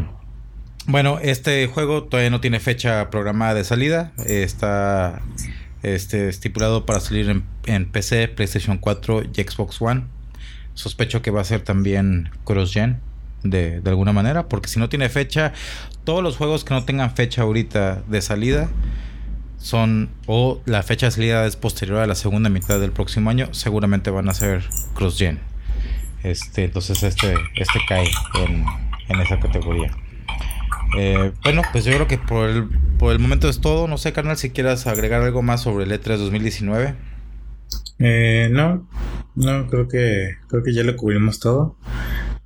[0.86, 4.12] Bueno, este juego todavía no tiene fecha programada de salida.
[4.27, 5.23] Está
[5.82, 10.05] este, estipulado para salir en, PC, PlayStation 4 y Xbox One.
[10.74, 13.01] Sospecho que va a ser también cross-gen
[13.44, 15.55] de, alguna manera, porque si no tiene fecha,
[16.05, 18.69] todos los juegos que no tengan fecha ahorita de salida
[19.59, 23.48] son o la fecha de salida es posterior a la segunda mitad del próximo año,
[23.52, 25.39] seguramente van a ser cross-gen.
[26.23, 28.65] Este, entonces este, este cae en,
[29.09, 29.90] en esa categoría.
[30.96, 32.68] Eh, bueno, pues yo creo que por el,
[32.98, 33.88] por el momento es todo.
[33.88, 36.94] No sé, carnal, si quieras agregar algo más sobre el E3 2019.
[37.98, 38.88] Eh, no,
[39.34, 41.76] no, creo que creo que ya lo cubrimos todo.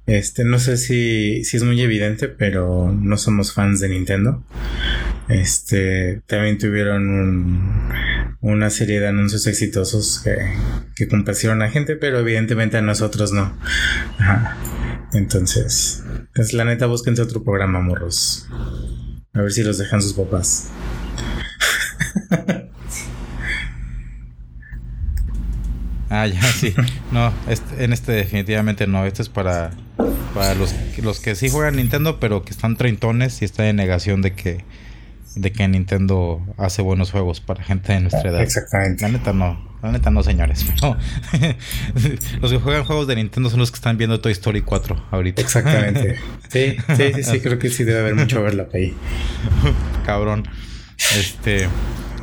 [0.06, 4.42] Este, no sé si, si es muy evidente, pero no somos fans de Nintendo.
[5.28, 7.92] Este, también tuvieron
[8.40, 10.36] una serie de anuncios exitosos que,
[10.96, 13.52] que complacieron a gente, pero evidentemente a nosotros no.
[15.12, 16.02] Entonces,
[16.34, 18.46] pues la neta, búsquense otro programa, morros.
[19.32, 20.68] A ver si los dejan sus papás.
[26.10, 26.74] Ah, ya, sí.
[27.12, 29.04] No, este, en este definitivamente no.
[29.04, 29.72] Este es para,
[30.34, 34.22] para los, los que sí juegan Nintendo, pero que están treintones y están en negación
[34.22, 34.64] de que
[35.40, 38.40] de que Nintendo hace buenos juegos para gente de nuestra edad.
[38.40, 39.02] Exactamente.
[39.02, 40.66] La neta no, la neta no, señores.
[42.40, 45.40] los que juegan juegos de Nintendo son los que están viendo Toy Story 4 ahorita.
[45.42, 46.16] Exactamente.
[46.48, 48.94] Sí, sí, sí, sí, creo que sí debe haber mucho verlo ahí.
[50.06, 50.48] Cabrón.
[51.14, 51.68] Este.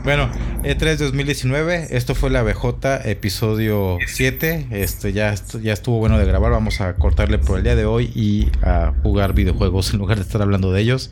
[0.04, 0.32] Bueno,
[0.64, 4.68] E3 2019, esto fue la BJ, episodio 7.
[4.72, 6.52] Este ya, ya estuvo bueno de grabar.
[6.52, 10.24] Vamos a cortarle por el día de hoy y a jugar videojuegos en lugar de
[10.24, 11.12] estar hablando de ellos.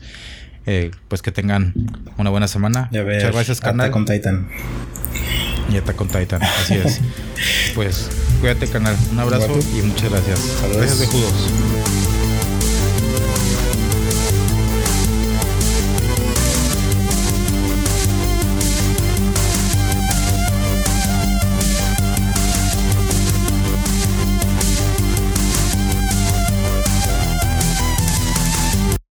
[0.66, 1.74] Eh, pues que tengan
[2.16, 2.88] una buena semana.
[2.90, 3.90] Muchas gracias, canal.
[3.90, 4.48] con Titan.
[5.70, 7.00] Y está con Titan, así es.
[7.74, 8.10] pues
[8.40, 8.96] cuídate, canal.
[9.12, 10.58] Un abrazo y muchas gracias.
[10.72, 11.93] Gracias, judos